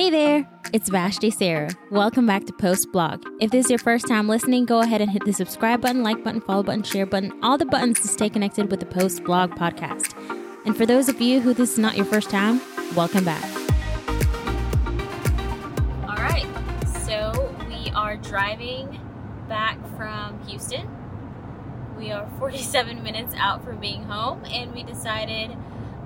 Hey 0.00 0.08
there, 0.08 0.48
it's 0.72 0.88
Vashti 0.88 1.30
Sarah. 1.30 1.68
Welcome 1.90 2.24
back 2.24 2.46
to 2.46 2.54
Post 2.54 2.90
Blog. 2.90 3.22
If 3.38 3.50
this 3.50 3.66
is 3.66 3.70
your 3.70 3.78
first 3.78 4.08
time 4.08 4.28
listening, 4.28 4.64
go 4.64 4.80
ahead 4.80 5.02
and 5.02 5.10
hit 5.10 5.26
the 5.26 5.32
subscribe 5.34 5.82
button, 5.82 6.02
like 6.02 6.24
button, 6.24 6.40
follow 6.40 6.62
button, 6.62 6.82
share 6.84 7.04
button, 7.04 7.38
all 7.42 7.58
the 7.58 7.66
buttons 7.66 8.00
to 8.00 8.08
stay 8.08 8.30
connected 8.30 8.70
with 8.70 8.80
the 8.80 8.86
Post 8.86 9.24
Blog 9.24 9.50
podcast. 9.56 10.14
And 10.64 10.74
for 10.74 10.86
those 10.86 11.10
of 11.10 11.20
you 11.20 11.42
who 11.42 11.52
this 11.52 11.72
is 11.72 11.78
not 11.78 11.98
your 11.98 12.06
first 12.06 12.30
time, 12.30 12.62
welcome 12.96 13.26
back. 13.26 13.44
All 16.08 16.16
right, 16.16 16.46
so 17.04 17.54
we 17.68 17.90
are 17.90 18.16
driving 18.16 18.98
back 19.50 19.78
from 19.98 20.42
Houston. 20.46 20.88
We 21.98 22.10
are 22.10 22.26
47 22.38 23.02
minutes 23.02 23.34
out 23.36 23.62
from 23.62 23.78
being 23.80 24.04
home, 24.04 24.46
and 24.46 24.72
we 24.72 24.82
decided 24.82 25.54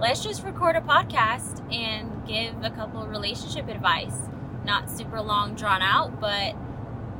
let's 0.00 0.24
just 0.24 0.42
record 0.42 0.74
a 0.74 0.80
podcast 0.80 1.62
and 1.72 2.13
give 2.26 2.62
a 2.62 2.70
couple 2.70 3.06
relationship 3.06 3.68
advice. 3.68 4.28
Not 4.64 4.90
super 4.90 5.20
long, 5.20 5.54
drawn 5.54 5.82
out, 5.82 6.20
but 6.20 6.54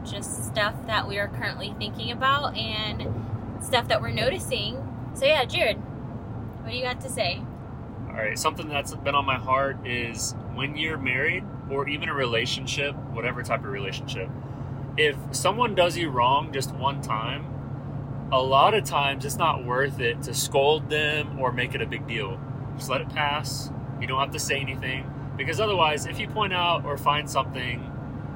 just 0.05 0.45
stuff 0.45 0.75
that 0.87 1.09
we 1.09 1.19
are 1.19 1.29
currently 1.29 1.75
thinking 1.79 2.11
about 2.11 2.57
and 2.57 3.65
stuff 3.65 3.89
that 3.89 4.01
we're 4.01 4.11
noticing. 4.11 4.77
So, 5.15 5.27
yeah, 5.27 5.45
Jared, 5.45 5.77
what 5.77 6.71
do 6.71 6.77
you 6.77 6.83
got 6.83 7.01
to 7.03 7.09
say? 7.09 7.43
All 8.09 8.15
right, 8.15 8.39
something 8.39 8.69
that's 8.69 8.95
been 8.95 9.15
on 9.15 9.25
my 9.25 9.39
heart 9.39 9.87
is 9.87 10.35
when 10.55 10.77
you're 10.77 10.99
married 10.99 11.45
or 11.71 11.89
even 11.89 12.09
a 12.09 12.15
relationship, 12.15 12.95
whatever 13.13 13.43
type 13.43 13.61
of 13.61 13.71
relationship, 13.71 14.29
if 14.97 15.17
someone 15.33 15.75
does 15.75 15.97
you 15.97 16.11
wrong 16.11 16.53
just 16.53 16.75
one 16.75 17.01
time, 17.03 17.47
a 18.33 18.41
lot 18.41 18.75
of 18.75 18.85
times 18.85 19.25
it's 19.25 19.37
not 19.37 19.65
worth 19.65 20.01
it 20.01 20.23
to 20.23 20.35
scold 20.35 20.89
them 20.91 21.39
or 21.39 21.53
make 21.53 21.75
it 21.75 21.83
a 21.83 21.87
big 21.87 22.07
deal 22.07 22.39
just 22.77 22.91
let 22.91 23.01
it 23.01 23.09
pass. 23.11 23.71
You 24.01 24.07
don't 24.07 24.21
have 24.21 24.33
to 24.33 24.39
say 24.39 24.59
anything. 24.61 25.11
Because 25.37 25.61
otherwise, 25.61 26.07
if 26.07 26.19
you 26.19 26.29
point 26.29 26.53
out 26.53 26.85
or 26.85 26.97
find 26.97 27.29
something, 27.29 27.91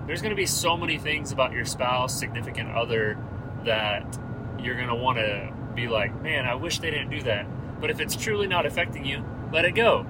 there's 0.07 0.21
going 0.21 0.31
to 0.31 0.37
be 0.37 0.47
so 0.47 0.77
many 0.77 0.99
things 0.99 1.33
about 1.33 1.53
your 1.53 1.65
spouse, 1.65 2.19
significant 2.19 2.71
other, 2.71 3.19
that 3.65 4.19
you're 4.59 4.75
going 4.75 4.89
to 4.89 4.95
want 4.95 5.19
to 5.19 5.53
be 5.75 5.87
like, 5.87 6.23
man, 6.23 6.47
I 6.47 6.55
wish 6.55 6.79
they 6.79 6.91
didn't 6.91 7.11
do 7.11 7.23
that. 7.23 7.47
But 7.81 7.91
if 7.91 8.01
it's 8.01 8.17
truly 8.17 8.47
not 8.49 8.67
affecting 8.67 9.05
you, 9.05 9.25
let 9.53 9.65
it 9.65 9.73
go. 9.73 10.07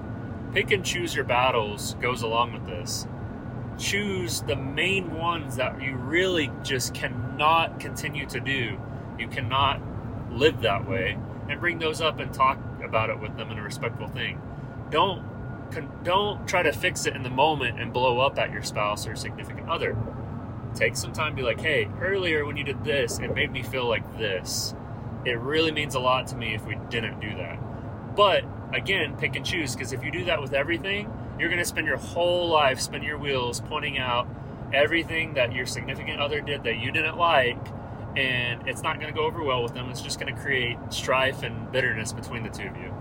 Pick 0.53 0.71
and 0.71 0.83
choose 0.83 1.13
your 1.13 1.25
battles 1.25 1.93
goes 1.95 2.23
along 2.23 2.53
with 2.53 2.65
this. 2.65 3.07
Choose 3.77 4.41
the 4.41 4.55
main 4.55 5.13
ones 5.13 5.57
that 5.57 5.81
you 5.81 5.95
really 5.95 6.51
just 6.63 6.93
cannot 6.93 7.79
continue 7.79 8.25
to 8.27 8.39
do. 8.39 8.79
You 9.19 9.27
cannot 9.27 9.81
live 10.31 10.61
that 10.61 10.89
way 10.89 11.17
and 11.49 11.59
bring 11.59 11.77
those 11.77 12.01
up 12.01 12.19
and 12.19 12.33
talk 12.33 12.57
about 12.83 13.09
it 13.09 13.19
with 13.19 13.37
them 13.37 13.51
in 13.51 13.59
a 13.59 13.63
respectful 13.63 14.07
thing. 14.07 14.41
Don't 14.89 15.23
don't 16.03 16.47
try 16.47 16.63
to 16.63 16.71
fix 16.71 17.05
it 17.05 17.15
in 17.15 17.23
the 17.23 17.29
moment 17.29 17.79
and 17.79 17.93
blow 17.93 18.19
up 18.19 18.37
at 18.37 18.51
your 18.51 18.63
spouse 18.63 19.07
or 19.07 19.15
significant 19.15 19.69
other. 19.69 19.97
Take 20.75 20.95
some 20.95 21.13
time 21.13 21.31
to 21.31 21.35
be 21.35 21.41
like, 21.41 21.59
hey, 21.59 21.87
earlier 21.99 22.45
when 22.45 22.57
you 22.57 22.63
did 22.63 22.83
this, 22.83 23.19
it 23.19 23.33
made 23.33 23.51
me 23.51 23.63
feel 23.63 23.87
like 23.87 24.17
this. 24.17 24.73
It 25.25 25.39
really 25.39 25.71
means 25.71 25.95
a 25.95 25.99
lot 25.99 26.27
to 26.27 26.35
me 26.35 26.53
if 26.55 26.65
we 26.65 26.77
didn't 26.89 27.19
do 27.19 27.29
that. 27.35 28.15
But 28.15 28.43
again, 28.73 29.17
pick 29.17 29.35
and 29.35 29.45
choose 29.45 29.75
because 29.75 29.93
if 29.93 30.03
you 30.03 30.11
do 30.11 30.25
that 30.25 30.41
with 30.41 30.53
everything, 30.53 31.11
you're 31.39 31.49
going 31.49 31.59
to 31.59 31.65
spend 31.65 31.87
your 31.87 31.97
whole 31.97 32.49
life 32.49 32.79
spinning 32.79 33.07
your 33.07 33.17
wheels 33.17 33.61
pointing 33.61 33.97
out 33.97 34.27
everything 34.73 35.33
that 35.33 35.53
your 35.53 35.65
significant 35.65 36.19
other 36.19 36.41
did 36.41 36.63
that 36.63 36.77
you 36.77 36.91
didn't 36.91 37.17
like 37.17 37.57
and 38.15 38.67
it's 38.67 38.81
not 38.81 38.99
going 38.99 39.11
to 39.11 39.17
go 39.17 39.25
over 39.25 39.43
well 39.43 39.63
with 39.63 39.73
them. 39.73 39.89
It's 39.89 40.01
just 40.01 40.19
going 40.19 40.33
to 40.33 40.41
create 40.41 40.77
strife 40.89 41.43
and 41.43 41.71
bitterness 41.71 42.11
between 42.11 42.43
the 42.43 42.49
two 42.49 42.67
of 42.67 42.75
you. 42.77 42.93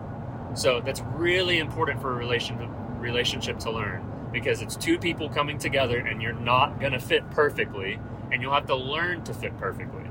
So 0.54 0.80
that's 0.80 1.00
really 1.00 1.58
important 1.58 2.00
for 2.00 2.12
a 2.12 2.16
relation, 2.16 2.58
relationship 2.98 3.58
to 3.60 3.70
learn 3.70 4.04
because 4.32 4.60
it's 4.60 4.76
two 4.76 4.98
people 4.98 5.28
coming 5.28 5.58
together 5.58 5.98
and 5.98 6.20
you're 6.20 6.32
not 6.32 6.80
going 6.80 6.92
to 6.92 7.00
fit 7.00 7.30
perfectly 7.30 7.98
and 8.30 8.42
you'll 8.42 8.52
have 8.52 8.66
to 8.66 8.76
learn 8.76 9.24
to 9.24 9.34
fit 9.34 9.56
perfectly. 9.58 10.04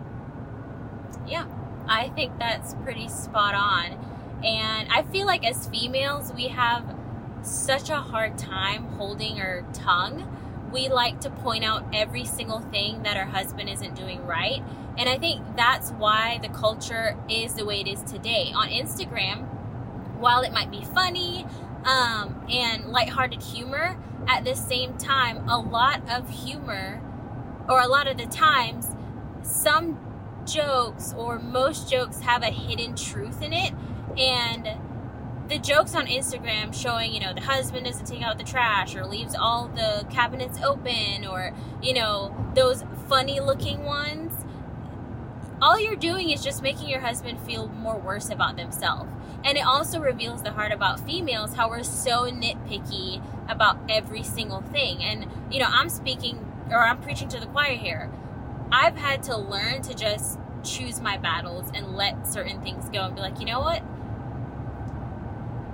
Yeah, 1.27 1.45
I 1.87 2.09
think 2.09 2.37
that's 2.39 2.73
pretty 2.75 3.09
spot 3.09 3.53
on. 3.53 4.43
And 4.43 4.87
I 4.91 5.03
feel 5.03 5.25
like 5.25 5.45
as 5.45 5.67
females, 5.67 6.31
we 6.33 6.47
have 6.47 6.95
such 7.41 7.89
a 7.89 7.97
hard 7.97 8.37
time 8.37 8.83
holding 8.97 9.39
our 9.39 9.63
tongue. 9.73 10.33
We 10.71 10.89
like 10.89 11.21
to 11.21 11.29
point 11.29 11.63
out 11.63 11.85
every 11.93 12.25
single 12.25 12.59
thing 12.59 13.03
that 13.03 13.17
our 13.17 13.25
husband 13.25 13.69
isn't 13.69 13.95
doing 13.95 14.25
right. 14.25 14.61
And 14.97 15.07
I 15.07 15.17
think 15.17 15.41
that's 15.55 15.91
why 15.91 16.39
the 16.41 16.49
culture 16.49 17.15
is 17.29 17.53
the 17.53 17.65
way 17.65 17.81
it 17.81 17.87
is 17.87 18.01
today. 18.03 18.51
On 18.55 18.67
Instagram, 18.67 19.47
while 20.19 20.41
it 20.41 20.51
might 20.51 20.71
be 20.71 20.83
funny 20.83 21.45
um, 21.85 22.45
and 22.49 22.85
lighthearted 22.85 23.41
humor, 23.41 23.97
at 24.27 24.43
the 24.43 24.55
same 24.55 24.97
time, 24.97 25.47
a 25.47 25.57
lot 25.57 26.01
of 26.09 26.29
humor, 26.29 27.01
or 27.69 27.79
a 27.79 27.87
lot 27.87 28.07
of 28.07 28.17
the 28.17 28.25
times, 28.25 28.95
some 29.41 29.97
jokes 30.45 31.13
or 31.17 31.39
most 31.39 31.89
jokes 31.89 32.21
have 32.21 32.41
a 32.41 32.47
hidden 32.51 32.95
truth 32.95 33.41
in 33.41 33.53
it. 33.53 33.73
And 34.17 34.67
the 35.49 35.59
jokes 35.59 35.95
on 35.95 36.07
Instagram 36.07 36.73
showing, 36.73 37.13
you 37.13 37.21
know, 37.21 37.33
the 37.33 37.41
husband 37.41 37.85
doesn't 37.85 38.05
take 38.05 38.21
out 38.21 38.37
the 38.37 38.43
trash 38.43 38.95
or 38.95 39.05
leaves 39.05 39.35
all 39.35 39.69
the 39.69 40.05
cabinets 40.09 40.59
open 40.61 41.25
or, 41.25 41.53
you 41.81 41.93
know, 41.93 42.35
those 42.53 42.83
funny 43.07 43.39
looking 43.39 43.83
ones 43.83 44.33
all 45.61 45.79
you're 45.79 45.95
doing 45.95 46.29
is 46.29 46.43
just 46.43 46.61
making 46.61 46.87
your 46.87 46.99
husband 46.99 47.39
feel 47.41 47.67
more 47.67 47.97
worse 47.97 48.29
about 48.29 48.57
themselves. 48.57 49.11
And 49.47 49.57
it 49.57 49.65
also 49.65 50.01
reveals 50.01 50.43
the 50.43 50.51
heart 50.51 50.73
about 50.73 50.99
females 50.99 51.55
how 51.55 51.69
we're 51.69 51.81
so 51.81 52.29
nitpicky 52.29 53.21
about 53.47 53.77
every 53.87 54.21
single 54.21 54.59
thing. 54.59 55.01
And, 55.01 55.25
you 55.49 55.61
know, 55.61 55.67
I'm 55.69 55.87
speaking 55.87 56.45
or 56.69 56.85
I'm 56.85 57.01
preaching 57.01 57.29
to 57.29 57.39
the 57.39 57.45
choir 57.45 57.75
here. 57.75 58.11
I've 58.73 58.97
had 58.97 59.23
to 59.23 59.37
learn 59.37 59.83
to 59.83 59.93
just 59.93 60.37
choose 60.65 60.99
my 60.99 61.17
battles 61.17 61.71
and 61.73 61.95
let 61.95 62.27
certain 62.27 62.61
things 62.61 62.89
go 62.89 63.05
and 63.05 63.15
be 63.15 63.21
like, 63.21 63.39
you 63.39 63.45
know 63.45 63.61
what? 63.61 63.81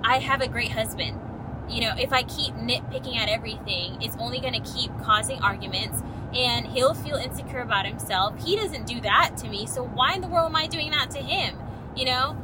I 0.04 0.18
have 0.18 0.40
a 0.40 0.46
great 0.46 0.70
husband. 0.70 1.20
You 1.68 1.80
know, 1.80 1.94
if 1.98 2.12
I 2.12 2.22
keep 2.22 2.54
nitpicking 2.54 3.16
at 3.16 3.28
everything, 3.28 4.00
it's 4.00 4.14
only 4.20 4.38
going 4.38 4.54
to 4.54 4.72
keep 4.72 4.96
causing 5.02 5.40
arguments 5.40 6.00
and 6.32 6.68
he'll 6.68 6.94
feel 6.94 7.16
insecure 7.16 7.60
about 7.60 7.86
himself. 7.86 8.40
He 8.44 8.54
doesn't 8.54 8.86
do 8.86 9.00
that 9.00 9.36
to 9.38 9.48
me, 9.48 9.66
so 9.66 9.82
why 9.82 10.14
in 10.14 10.20
the 10.20 10.28
world 10.28 10.46
am 10.46 10.54
I 10.54 10.68
doing 10.68 10.92
that 10.92 11.10
to 11.12 11.18
him? 11.18 11.58
You 11.96 12.04
know, 12.04 12.36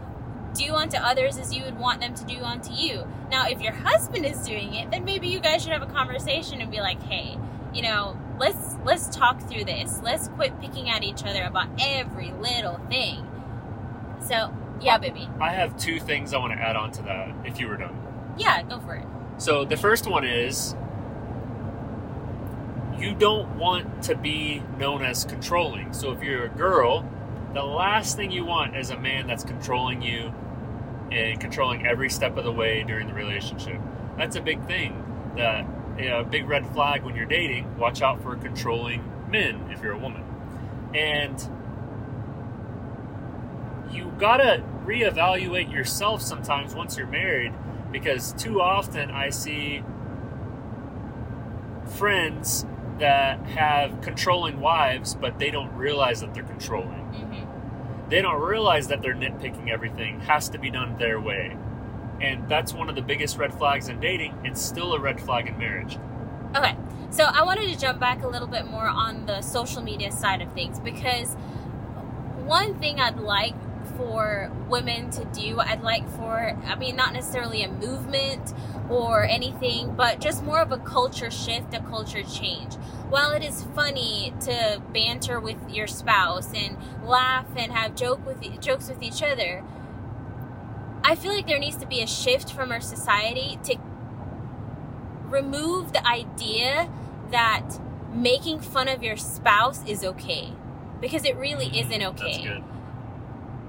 do 0.55 0.75
unto 0.75 0.97
others 0.97 1.39
as 1.39 1.55
you 1.55 1.65
would 1.65 1.79
want 1.79 2.01
them 2.01 2.15
to 2.15 2.25
do 2.25 2.43
unto 2.43 2.73
you. 2.73 3.07
Now, 3.31 3.47
if 3.49 3.61
your 3.61 3.73
husband 3.73 4.27
is 4.27 4.39
doing 4.45 4.75
it, 4.75 4.91
then 4.91 5.05
maybe 5.05 5.29
you 5.29 5.41
guys 5.41 5.63
should 5.63 5.73
have 5.73 5.83
a 5.83 5.93
conversation 5.93 6.61
and 6.61 6.71
be 6.71 6.81
like, 6.81 7.03
"Hey, 7.03 7.39
you 7.73 7.83
know, 7.83 8.17
let's 8.39 8.77
let's 8.85 9.09
talk 9.09 9.41
through 9.49 9.65
this. 9.65 10.01
Let's 10.03 10.29
quit 10.29 10.61
picking 10.61 10.91
at 10.91 11.03
each 11.03 11.25
other 11.25 11.45
about 11.45 11.69
every 11.81 12.33
little 12.33 12.81
thing." 12.91 13.27
So, 14.21 14.53
yeah, 14.81 14.99
baby. 14.99 15.29
I 15.41 15.51
have 15.51 15.77
two 15.77 16.01
things 16.01 16.35
I 16.35 16.39
want 16.39 16.53
to 16.53 16.59
add 16.59 16.77
on 16.77 16.91
to 16.93 17.03
that 17.03 17.35
if 17.45 17.61
you 17.61 17.69
were 17.69 17.77
done. 17.77 17.97
Yeah, 18.37 18.63
go 18.63 18.81
for 18.81 18.95
it. 18.95 19.07
So, 19.39 19.65
the 19.65 19.77
first 19.77 20.07
one 20.07 20.25
is 20.25 20.75
you 23.01 23.15
don't 23.15 23.57
want 23.57 24.03
to 24.05 24.15
be 24.15 24.63
known 24.79 25.03
as 25.03 25.25
controlling. 25.25 25.93
So 25.93 26.13
if 26.13 26.23
you're 26.23 26.45
a 26.45 26.49
girl, 26.49 27.09
the 27.55 27.63
last 27.63 28.17
thing 28.17 28.31
you 28.31 28.45
want 28.45 28.77
is 28.77 28.91
a 28.91 28.99
man 28.99 29.27
that's 29.27 29.45
controlling 29.45 30.03
you 30.03 30.33
and 31.11 31.41
controlling 31.41 31.87
every 31.87 32.09
step 32.09 32.37
of 32.37 32.45
the 32.45 32.53
way 32.53 32.85
during 32.85 33.09
the 33.09 33.15
relationship. 33.15 33.81
That's 34.17 34.37
a 34.37 34.41
big 34.41 34.65
thing. 34.67 35.05
That 35.37 35.67
you 35.99 36.09
know, 36.09 36.21
a 36.21 36.25
big 36.25 36.49
red 36.49 36.67
flag 36.73 37.03
when 37.03 37.17
you're 37.17 37.27
dating. 37.27 37.77
Watch 37.79 38.03
out 38.03 38.23
for 38.23 38.37
controlling 38.37 39.05
men 39.29 39.69
if 39.71 39.83
you're 39.83 39.93
a 39.93 39.99
woman. 39.99 40.25
And 40.95 41.41
you 43.91 44.13
gotta 44.19 44.63
reevaluate 44.85 45.73
yourself 45.73 46.23
sometimes 46.23 46.75
once 46.75 46.97
you're 46.97 47.07
married 47.07 47.53
because 47.91 48.33
too 48.35 48.61
often 48.61 49.11
I 49.11 49.31
see 49.31 49.83
friends 51.97 52.65
that 52.99 53.45
have 53.47 54.01
controlling 54.01 54.61
wives, 54.61 55.15
but 55.15 55.39
they 55.39 55.51
don't 55.51 55.73
realize 55.75 56.21
that 56.21 56.35
they're 56.35 56.43
controlling. 56.45 57.00
They 58.09 58.23
don't 58.23 58.41
realize 58.41 58.89
that 58.89 59.03
they're 59.03 59.15
nitpicking 59.15 59.71
everything 59.71 60.21
has 60.21 60.49
to 60.51 60.59
be 60.59 60.71
done 60.71 60.99
their 60.99 61.21
way. 61.21 61.57
And 62.21 62.49
that's 62.49 62.75
one 62.75 62.89
of 62.89 62.97
the 62.97 63.03
biggest 63.03 63.39
red 63.39 63.55
flags 63.55 63.89
in 63.89 64.01
dating. 64.01 64.35
It's 64.45 64.61
still 64.61 64.95
a 64.95 64.99
red 65.01 65.21
flag 65.21 65.47
in 65.47 65.57
marriage. 65.59 65.99
Okay, 66.57 66.77
so 67.11 67.25
I 67.25 67.45
wanted 67.45 67.73
to 67.73 67.79
jump 67.79 68.01
back 68.01 68.25
a 68.25 68.29
little 68.29 68.49
bit 68.49 68.67
more 68.67 68.87
on 68.87 69.27
the 69.27 69.41
social 69.43 69.81
media 69.81 70.11
side 70.11 70.43
of 70.43 70.53
things 70.53 70.81
because 70.81 71.35
one 72.45 72.75
thing 72.81 72.99
I'd 72.99 73.21
like 73.21 73.55
for 74.01 74.51
women 74.71 75.11
to 75.11 75.25
do. 75.27 75.61
I'd 75.61 75.83
like 75.83 76.09
for, 76.17 76.57
I 76.65 76.75
mean, 76.75 76.97
not 76.97 77.13
necessarily 77.13 77.63
a 77.63 77.71
movement 77.71 78.55
or 78.89 79.25
anything, 79.25 79.95
but 79.95 80.21
just 80.21 80.43
more 80.43 80.61
of 80.61 80.73
a 80.73 80.79
culture 80.79 81.31
shift, 81.31 81.75
a 81.75 81.81
culture 81.81 82.23
change. 82.23 82.75
While 83.11 83.33
it 83.33 83.45
is 83.45 83.67
funny 83.75 84.33
to 84.41 84.81
banter 84.95 85.39
with 85.39 85.59
your 85.69 85.87
spouse 85.87 86.51
and 86.55 86.79
laugh 87.05 87.47
and 87.57 87.73
have 87.73 87.95
joke 87.95 88.25
with 88.27 88.61
jokes 88.61 88.89
with 88.89 89.03
each 89.03 89.23
other, 89.23 89.63
I 91.05 91.15
feel 91.15 91.33
like 91.33 91.47
there 91.47 91.59
needs 91.59 91.77
to 91.77 91.87
be 91.87 92.01
a 92.01 92.07
shift 92.07 92.53
from 92.53 92.73
our 92.73 92.81
society 92.81 93.59
to 93.65 93.77
remove 95.29 95.93
the 95.93 96.07
idea 96.07 96.91
that 97.31 97.79
making 98.13 98.61
fun 98.61 98.89
of 98.89 99.03
your 99.03 99.17
spouse 99.19 99.85
is 99.87 100.05
okay 100.05 100.53
because 101.01 101.25
it 101.25 101.37
really 101.37 101.67
isn't 101.79 102.03
okay. 102.03 102.63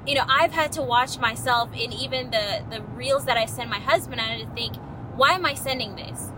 You 0.07 0.15
know 0.15 0.23
i've 0.27 0.51
had 0.51 0.71
to 0.71 0.81
watch 0.81 1.17
myself 1.19 1.69
in 1.73 1.93
even 1.93 2.31
the 2.31 2.63
the 2.69 2.81
reels 2.95 3.25
that 3.25 3.37
i 3.37 3.45
send 3.45 3.69
my 3.69 3.79
husband 3.79 4.19
i 4.19 4.23
had 4.23 4.47
to 4.47 4.55
think 4.55 4.75
why 5.15 5.33
am 5.33 5.45
i 5.45 5.53
sending 5.53 5.95
this? 5.95 6.31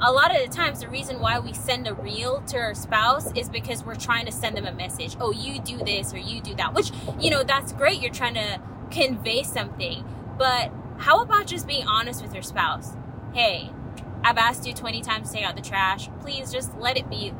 A 0.00 0.12
lot 0.12 0.34
of 0.34 0.46
the 0.46 0.54
times 0.54 0.80
the 0.80 0.88
reason 0.88 1.18
why 1.18 1.38
we 1.40 1.52
send 1.52 1.88
a 1.88 1.94
reel 1.94 2.40
to 2.48 2.56
our 2.56 2.74
spouse 2.74 3.32
is 3.32 3.48
because 3.48 3.84
we're 3.84 3.96
trying 3.96 4.26
to 4.26 4.32
send 4.32 4.56
them 4.56 4.66
a 4.66 4.72
message. 4.72 5.16
Oh 5.20 5.32
you 5.32 5.60
do 5.60 5.78
this 5.78 6.12
or 6.12 6.18
you 6.18 6.40
do 6.40 6.54
that 6.56 6.74
which 6.74 6.90
you 7.18 7.30
know 7.30 7.42
that's 7.42 7.72
great. 7.72 8.00
You're 8.00 8.12
trying 8.12 8.34
to 8.34 8.60
convey 8.90 9.42
something. 9.42 10.04
But 10.36 10.70
how 10.98 11.22
about 11.22 11.46
just 11.46 11.66
being 11.66 11.86
honest 11.86 12.22
with 12.22 12.32
your 12.34 12.42
spouse? 12.42 12.96
Hey 13.32 13.70
i've 14.24 14.36
asked 14.36 14.66
you 14.66 14.74
20 14.74 15.00
times 15.00 15.30
to 15.30 15.36
take 15.36 15.44
out 15.44 15.56
the 15.56 15.62
trash. 15.62 16.08
Please 16.20 16.52
just 16.52 16.76
let 16.76 16.96
it 16.96 17.08
be 17.08 17.32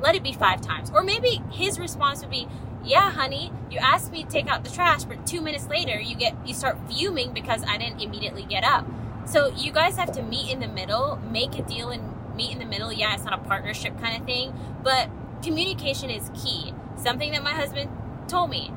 let 0.00 0.14
it 0.14 0.22
be 0.22 0.32
five 0.32 0.60
times. 0.60 0.90
Or 0.94 1.02
maybe 1.02 1.42
his 1.50 1.78
response 1.78 2.20
would 2.20 2.30
be 2.30 2.46
yeah 2.84 3.10
honey 3.10 3.52
you 3.70 3.78
asked 3.78 4.10
me 4.10 4.24
to 4.24 4.28
take 4.28 4.48
out 4.48 4.64
the 4.64 4.70
trash 4.70 5.04
but 5.04 5.26
two 5.26 5.40
minutes 5.40 5.68
later 5.68 6.00
you 6.00 6.16
get 6.16 6.34
you 6.46 6.54
start 6.54 6.78
fuming 6.88 7.32
because 7.32 7.62
i 7.68 7.76
didn't 7.76 8.00
immediately 8.00 8.44
get 8.44 8.64
up. 8.64 8.86
So 9.26 9.48
you 9.54 9.70
guys 9.70 9.96
have 9.96 10.10
to 10.12 10.22
meet 10.22 10.50
in 10.50 10.60
the 10.60 10.68
middle 10.68 11.16
make 11.30 11.58
a 11.58 11.62
deal 11.62 11.90
and 11.90 12.02
meet 12.34 12.52
in 12.52 12.58
the 12.58 12.64
middle. 12.64 12.92
Yeah 12.92 13.14
it's 13.14 13.24
not 13.24 13.34
a 13.34 13.42
partnership 13.42 13.98
kind 14.00 14.20
of 14.20 14.26
thing 14.26 14.52
but 14.82 15.08
communication 15.42 16.10
is 16.10 16.30
key. 16.42 16.72
Something 16.96 17.32
that 17.32 17.42
my 17.42 17.52
husband 17.52 17.90
told 18.28 18.50
me 18.50 18.72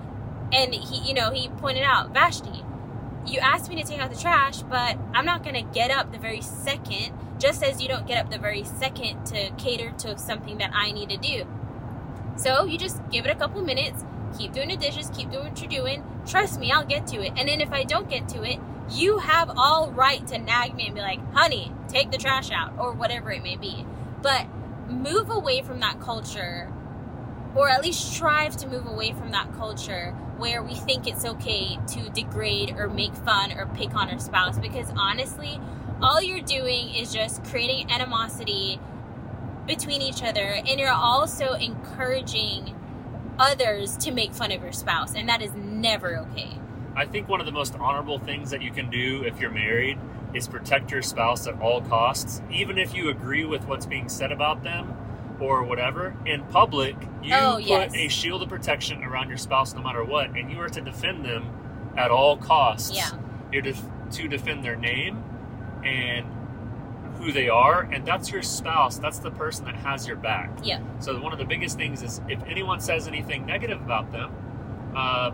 and 0.54 0.74
he 0.74 1.08
you 1.08 1.14
know 1.14 1.32
he 1.32 1.50
pointed 1.50 1.84
out 1.84 2.14
vashti 2.14 2.64
you 3.26 3.40
asked 3.40 3.70
me 3.70 3.82
to 3.82 3.88
take 3.88 4.00
out 4.00 4.12
the 4.12 4.20
trash 4.20 4.62
but 4.64 4.98
i'm 5.14 5.26
not 5.26 5.44
going 5.44 5.56
to 5.56 5.74
get 5.74 5.92
up 5.92 6.12
the 6.12 6.18
very 6.18 6.42
second 6.42 7.12
just 7.40 7.64
as 7.64 7.82
you 7.82 7.88
don't 7.88 8.06
get 8.06 8.24
up 8.24 8.32
the 8.32 8.38
very 8.38 8.64
second 8.64 9.26
to 9.26 9.50
cater 9.58 9.92
to 9.92 10.18
something 10.18 10.58
that 10.58 10.72
i 10.74 10.92
need 10.92 11.10
to 11.10 11.18
do 11.18 11.46
so 12.36 12.66
you 12.66 12.78
just 12.78 13.02
give 13.12 13.26
it 13.26 13.30
a 13.30 13.36
couple 13.36 13.62
minutes, 13.62 14.04
keep 14.38 14.52
doing 14.54 14.70
the 14.70 14.78
dishes, 14.78 15.10
keep 15.14 15.32
doing 15.32 15.46
what 15.46 15.60
you're 15.62 15.70
doing. 15.70 16.04
Trust 16.26 16.60
me, 16.60 16.72
I'll 16.72 16.86
get 16.86 17.08
to 17.08 17.22
it. 17.22 17.34
And 17.38 17.48
then 17.48 17.62
if 17.62 17.72
I 17.72 17.84
don't 17.84 18.10
get 18.10 18.28
to 18.30 18.44
it, 18.44 18.60
you 18.92 19.20
have 19.20 19.52
all 19.56 19.92
right 19.92 20.26
to 20.28 20.38
nag 20.38 20.76
me 20.76 20.88
and 20.88 20.96
be 20.96 21.02
like, 21.02 21.20
honey, 21.34 21.72
take 21.88 22.12
the 22.12 22.18
trash 22.18 22.52
out, 22.52 22.74
or 22.78 22.92
whatever 22.92 23.32
it 23.32 23.44
may 23.44 23.56
be. 23.56 23.86
But 24.22 24.48
move 24.90 25.30
away 25.30 25.62
from 25.62 25.80
that 25.80 26.02
culture, 26.02 26.72
or 27.56 27.70
at 27.70 27.82
least 27.82 28.14
strive 28.14 28.58
to 28.58 28.68
move 28.68 28.88
away 28.88 29.14
from 29.14 29.32
that 29.32 29.54
culture 29.56 30.12
where 30.38 30.64
we 30.64 30.76
think 30.76 31.08
it's 31.08 31.24
okay 31.24 31.78
to 31.88 32.10
degrade 32.10 32.76
or 32.78 32.90
make 32.90 33.14
fun 33.14 33.54
or 33.54 33.68
pick 33.68 33.96
on 33.96 34.10
our 34.10 34.20
spouse. 34.20 34.58
Because 34.58 34.92
honestly, 34.98 35.60
all 36.02 36.22
you're 36.22 36.42
doing 36.42 36.94
is 36.94 37.14
just 37.14 37.44
creating 37.46 37.92
animosity 37.92 38.80
between 39.68 40.02
each 40.02 40.22
other 40.24 40.42
and 40.42 40.80
you're 40.80 40.92
also 40.92 41.54
encouraging 41.54 42.76
others 43.40 43.98
to 43.98 44.12
make 44.12 44.34
fun 44.34 44.52
of 44.52 44.62
your 44.62 44.72
spouse 44.72 45.16
and 45.16 45.28
that 45.30 45.42
is 45.42 45.52
never 45.56 46.18
okay 46.18 46.50
I 46.96 47.06
think 47.06 47.28
one 47.28 47.40
of 47.40 47.48
the 47.48 47.52
most 47.52 47.74
honorable 47.80 48.20
things 48.20 48.52
that 48.52 48.62
you 48.62 48.70
can 48.72 48.92
do 48.92 49.24
if 49.24 49.40
you're 49.40 49.50
married 49.50 49.98
is 50.36 50.48
protect 50.48 50.92
your 50.92 51.02
spouse 51.02 51.48
at 51.48 51.60
all 51.60 51.82
costs, 51.82 52.40
even 52.52 52.78
if 52.78 52.94
you 52.94 53.10
agree 53.10 53.46
with 53.46 53.66
what's 53.68 53.88
being 53.88 54.10
said 54.10 54.32
about 54.32 54.62
them 54.64 54.96
or 55.40 55.64
whatever. 55.64 56.16
In 56.28 56.44
public, 56.44 56.96
you 57.24 57.34
Oh, 57.34 57.54
put 57.56 57.64
yes. 57.66 57.96
a 57.96 58.08
shield 58.10 58.44
of 58.44 58.50
protection 58.50 59.04
around 59.04 59.28
your 59.30 59.38
spouse 59.40 59.74
no 59.74 59.82
matter 59.82 60.04
what, 60.04 60.30
and 60.38 60.52
you 60.52 60.60
are 60.62 60.70
to 60.70 60.82
defend 60.82 61.26
them 61.26 61.50
at 61.98 62.12
all 62.12 62.38
costs. 62.38 62.96
yeah 62.96 63.10
You're 63.52 63.64
def- 63.64 63.82
to 64.12 64.28
defend 64.28 64.64
their 64.64 64.76
name 64.76 65.24
and 65.84 66.28
who 67.24 67.32
they 67.32 67.48
are, 67.48 67.82
and 67.82 68.06
that's 68.06 68.32
your 68.32 68.42
spouse. 68.42 68.98
That's 68.98 69.20
the 69.20 69.32
person 69.32 69.66
that 69.66 69.76
has 69.76 70.06
your 70.08 70.18
back. 70.18 70.52
yeah 70.64 70.80
So 71.00 71.20
one 71.20 71.32
of 71.32 71.40
the 71.40 71.46
biggest 71.46 71.78
things 71.78 72.04
is 72.04 72.22
if 72.28 72.42
anyone 72.44 72.80
says 72.82 73.08
anything 73.08 73.46
negative 73.46 73.82
about 73.82 74.12
them, 74.12 74.32
uh, 74.96 75.32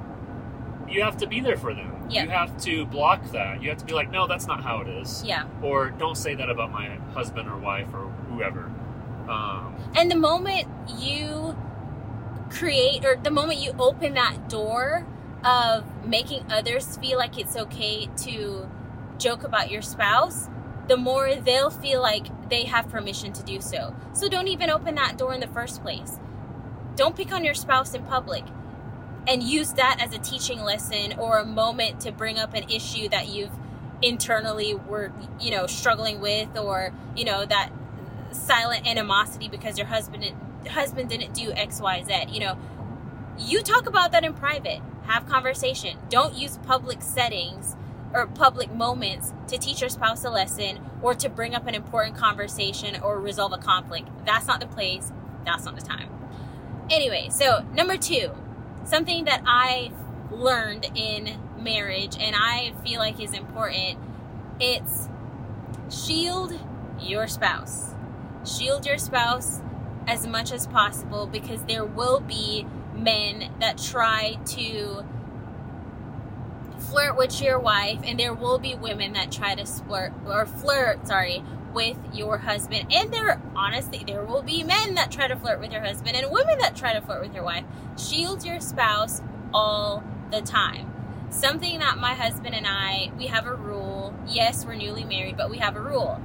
you 0.88 1.04
have 1.04 1.18
to 1.18 1.28
be 1.28 1.40
there 1.40 1.58
for 1.58 1.74
them. 1.74 2.08
Yeah. 2.10 2.24
You 2.24 2.30
have 2.30 2.58
to 2.62 2.86
block 2.86 3.32
that. 3.32 3.62
You 3.62 3.70
have 3.70 3.78
to 3.80 3.86
be 3.86 3.94
like, 3.94 4.12
no, 4.12 4.28
that's 4.28 4.48
not 4.48 4.64
how 4.64 4.82
it 4.82 4.88
is. 4.88 5.24
yeah 5.24 5.46
Or 5.62 5.90
don't 5.90 6.16
say 6.16 6.36
that 6.36 6.50
about 6.50 6.72
my 6.72 6.96
husband 7.14 7.50
or 7.50 7.58
wife 7.58 7.88
or 7.94 8.08
whoever. 8.30 8.72
Um, 9.28 9.76
and 9.96 10.10
the 10.10 10.16
moment 10.16 10.68
you 10.98 11.56
create 12.50 13.06
or 13.06 13.16
the 13.16 13.30
moment 13.30 13.60
you 13.60 13.74
open 13.80 14.16
that 14.16 14.50
door 14.50 15.06
of 15.44 15.84
making 16.06 16.52
others 16.52 16.98
feel 16.98 17.18
like 17.18 17.38
it's 17.38 17.56
okay 17.56 18.10
to 18.18 18.68
joke 19.20 19.44
about 19.44 19.70
your 19.70 19.82
spouse 19.82 20.50
the 20.90 20.98
more 20.98 21.36
they'll 21.36 21.70
feel 21.70 22.02
like 22.02 22.28
they 22.50 22.64
have 22.64 22.90
permission 22.90 23.32
to 23.34 23.44
do 23.44 23.62
so. 23.62 23.96
So 24.14 24.28
don't 24.28 24.48
even 24.48 24.70
open 24.70 24.96
that 24.96 25.18
door 25.18 25.34
in 25.34 25.40
the 25.40 25.48
first 25.48 25.82
place. 25.82 26.20
Don't 26.98 27.16
pick 27.16 27.32
on 27.32 27.46
your 27.46 27.54
spouse 27.54 27.94
in 27.94 28.04
public 28.04 28.44
and 29.28 29.42
use 29.42 29.72
that 29.74 30.02
as 30.02 30.14
a 30.14 30.18
teaching 30.18 30.62
lesson 30.62 31.14
or 31.18 31.38
a 31.38 31.46
moment 31.46 32.02
to 32.02 32.12
bring 32.12 32.38
up 32.38 32.54
an 32.54 32.70
issue 32.70 33.08
that 33.10 33.30
you've 33.30 33.52
internally 34.02 34.74
were 34.74 35.12
you 35.42 35.52
know 35.52 35.68
struggling 35.68 36.22
with 36.22 36.58
or 36.58 36.94
you 37.18 37.26
know 37.26 37.46
that 37.46 37.70
silent 38.32 38.88
animosity 38.88 39.50
because 39.50 39.78
your 39.78 39.88
husband 39.88 40.24
husband 40.70 41.10
didn't 41.10 41.34
do 41.34 41.52
xyz 41.52 42.34
you 42.34 42.40
know 42.40 42.58
you 43.40 43.62
talk 43.62 43.88
about 43.88 44.12
that 44.12 44.24
in 44.26 44.34
private. 44.34 44.82
Have 45.04 45.28
conversation. 45.28 45.98
Don't 46.10 46.36
use 46.36 46.60
public 46.64 47.02
settings 47.02 47.76
or 48.14 48.28
public 48.28 48.74
moments 48.74 49.34
to 49.48 49.58
teach 49.58 49.82
your 49.82 49.90
spouse 49.90 50.24
a 50.24 50.30
lesson 50.30 50.80
or 51.02 51.14
to 51.14 51.30
bring 51.30 51.54
up 51.54 51.68
an 51.68 51.76
important 51.76 52.16
conversation 52.16 53.00
or 53.02 53.20
resolve 53.20 53.54
a 53.54 53.58
conflict. 53.58 54.08
That's 54.26 54.48
not 54.48 54.60
the 54.60 54.68
place 54.68 55.12
that's 55.46 55.66
not 55.66 55.76
the 55.76 55.86
time. 55.86 56.10
Anyway 56.90 57.30
so 57.32 57.66
number 57.74 57.98
two 57.98 58.32
something 58.84 59.26
that 59.26 59.42
i 59.46 59.92
learned 60.32 60.90
in 60.96 61.38
marriage 61.60 62.16
and 62.20 62.36
i 62.38 62.74
feel 62.84 63.00
like 63.00 63.20
is 63.20 63.34
important 63.34 64.00
it's 64.60 65.08
shield 65.90 66.60
your 67.02 67.28
spouse. 67.28 67.96
Shield 68.46 68.86
your 68.86 68.98
spouse 68.98 69.62
as 70.08 70.26
much 70.28 70.52
as 70.52 70.68
possible 70.68 71.28
because 71.28 71.64
there 71.64 71.86
will 71.86 72.20
be 72.20 72.66
men 72.96 73.52
that 73.60 73.78
try 73.78 74.38
to 74.48 75.06
flirt 76.90 77.16
with 77.18 77.42
your 77.42 77.60
wife 77.60 78.00
and 78.04 78.20
there 78.20 78.34
will 78.34 78.58
be 78.58 78.76
women 78.76 79.14
that 79.14 79.32
try 79.32 79.56
to 79.56 79.66
flirt 79.66 80.12
or 80.26 80.46
flirt 80.46 81.08
sorry 81.08 81.44
with 81.74 81.98
your 82.14 82.40
husband. 82.40 82.92
And 82.92 83.14
there 83.14 83.42
honestly 83.56 84.04
there 84.06 84.24
will 84.24 84.42
be 84.42 84.64
men 84.64 84.96
that 84.96 85.12
try 85.12 85.28
to 85.28 85.36
flirt 85.36 85.60
with 85.60 85.72
your 85.72 85.82
husband 85.82 86.16
and 86.16 86.32
women 86.32 86.58
that 86.60 86.76
try 86.76 86.94
to 86.94 87.02
flirt 87.02 87.22
with 87.22 87.34
your 87.34 87.44
wife. 87.44 87.66
Shield 87.98 88.44
your 88.44 88.60
spouse 88.60 89.22
all 89.54 90.04
the 90.32 90.42
time. 90.42 90.94
Something 91.30 91.80
that 91.80 91.98
my 91.98 92.16
husband 92.16 92.56
and 92.56 92.66
I 92.68 93.12
we 93.18 93.28
have 93.28 93.46
a 93.46 93.54
rule. 93.54 94.14
Yes 94.28 94.66
we're 94.66 94.76
newly 94.76 95.04
married 95.04 95.38
but 95.38 95.50
we 95.50 95.58
have 95.60 95.76
a 95.76 95.82
rule 95.82 96.20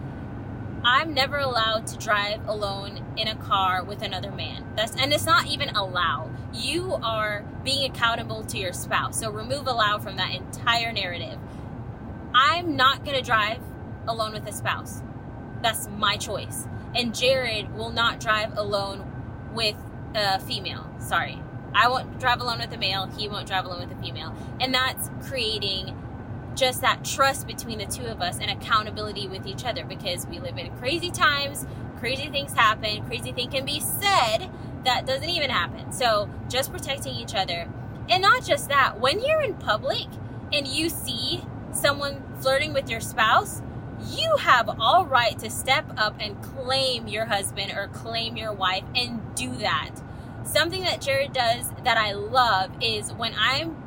I'm 0.85 1.15
never 1.15 1.39
allowed 1.39 1.87
to 1.89 1.99
drive 1.99 2.47
alone 2.47 3.03
in 3.17 3.27
a 3.27 3.35
car 3.37 3.83
with 3.83 4.03
another 4.03 4.31
man. 4.31 4.67
That's 4.77 4.95
and 4.97 5.15
it's 5.15 5.25
not 5.25 5.47
even 5.47 5.71
allow. 5.71 6.31
You 6.53 6.95
are 7.03 7.43
being 7.65 7.91
accountable 7.91 8.45
to 8.45 8.59
your 8.59 8.75
spouse. 8.75 9.19
So 9.19 9.31
remove 9.31 9.67
allow 9.67 9.99
from 9.99 10.17
that 10.17 10.35
entire 10.35 10.93
narrative. 10.93 11.39
I'm 12.35 12.77
not 12.77 13.05
going 13.05 13.17
to 13.17 13.23
drive 13.23 13.61
alone 14.07 14.33
with 14.33 14.47
a 14.47 14.53
spouse. 14.53 15.03
That's 15.63 15.89
my 15.89 16.19
choice. 16.19 16.67
And 16.95 17.15
Jared 17.15 17.75
will 17.75 17.91
not 17.91 18.21
drive 18.21 18.57
alone 18.59 19.11
with 19.55 19.77
a 20.15 20.39
female. 20.41 20.87
Sorry. 20.99 21.41
I 21.75 21.89
won't 21.89 22.21
drive 22.21 22.41
alone 22.41 22.59
with 22.59 22.73
a 22.73 22.79
male, 22.79 23.07
he 23.07 23.29
won't 23.29 23.49
drive 23.49 23.65
alone 23.65 23.89
with 23.89 23.99
a 23.99 24.01
female. 24.01 24.35
And 24.61 24.75
that's 24.75 25.11
creating 25.29 25.97
just 26.55 26.81
that 26.81 27.05
trust 27.05 27.47
between 27.47 27.79
the 27.79 27.87
two 27.87 28.05
of 28.05 28.21
us 28.21 28.39
and 28.41 28.51
accountability 28.51 29.29
with 29.29 29.47
each 29.47 29.65
other 29.65 29.85
because 29.85 30.27
we 30.27 30.39
live 30.39 30.57
in 30.59 30.71
crazy 30.79 31.11
times, 31.11 31.67
crazy 31.99 32.29
things 32.29 32.53
happen, 32.53 33.05
crazy 33.07 33.33
thing 33.33 33.51
can 33.51 33.65
be 33.65 33.81
said 33.81 34.51
that 34.85 35.07
doesn't 35.07 35.29
even 35.29 35.51
happen. 35.51 35.93
So 35.93 36.29
just 36.49 36.73
protecting 36.73 37.15
each 37.15 37.35
other. 37.35 37.69
And 38.09 38.23
not 38.23 38.45
just 38.45 38.69
that, 38.69 39.01
when 39.01 39.21
you're 39.21 39.41
in 39.41 39.55
public 39.55 40.07
and 40.53 40.69
you 40.69 40.89
see 40.89 41.43
someone 41.73 42.23
flirting 42.41 42.73
with 42.73 42.91
your 42.91 43.01
spouse, 43.01 43.63
you 44.11 44.37
have 44.37 44.69
all 44.79 45.07
right 45.07 45.39
to 45.39 45.49
step 45.51 45.87
up 45.97 46.17
and 46.21 46.41
claim 46.43 47.09
your 47.09 47.25
husband 47.25 47.73
or 47.73 47.89
claim 47.89 48.37
your 48.37 48.53
wife 48.53 48.85
and 48.95 49.21
do 49.35 49.57
that. 49.57 49.91
Something 50.45 50.83
that 50.83 51.01
Jared 51.01 51.33
does 51.33 51.71
that 51.85 51.97
I 51.97 52.13
love 52.13 52.71
is 52.83 53.13
when 53.15 53.35
I'm 53.39 53.83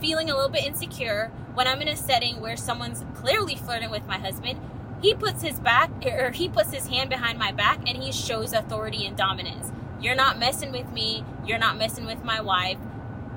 feeling 0.00 0.30
a 0.30 0.34
little 0.34 0.50
bit 0.50 0.64
insecure, 0.64 1.30
when 1.54 1.66
I'm 1.66 1.80
in 1.82 1.88
a 1.88 1.96
setting 1.96 2.40
where 2.40 2.56
someone's 2.56 3.04
clearly 3.14 3.54
flirting 3.56 3.90
with 3.90 4.06
my 4.06 4.18
husband, 4.18 4.60
he 5.02 5.14
puts 5.14 5.42
his 5.42 5.58
back 5.60 5.90
or 6.06 6.30
he 6.30 6.48
puts 6.48 6.72
his 6.72 6.86
hand 6.88 7.10
behind 7.10 7.38
my 7.38 7.52
back 7.52 7.80
and 7.88 8.02
he 8.02 8.12
shows 8.12 8.52
authority 8.52 9.06
and 9.06 9.16
dominance. 9.16 9.72
You're 10.00 10.14
not 10.14 10.38
messing 10.38 10.72
with 10.72 10.90
me, 10.92 11.24
you're 11.46 11.58
not 11.58 11.76
messing 11.78 12.06
with 12.06 12.22
my 12.24 12.40
wife. 12.40 12.78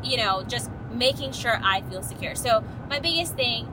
You 0.03 0.17
know, 0.17 0.43
just 0.43 0.69
making 0.91 1.31
sure 1.31 1.59
I 1.63 1.81
feel 1.81 2.03
secure. 2.03 2.35
So, 2.35 2.63
my 2.89 2.99
biggest 2.99 3.35
thing 3.35 3.67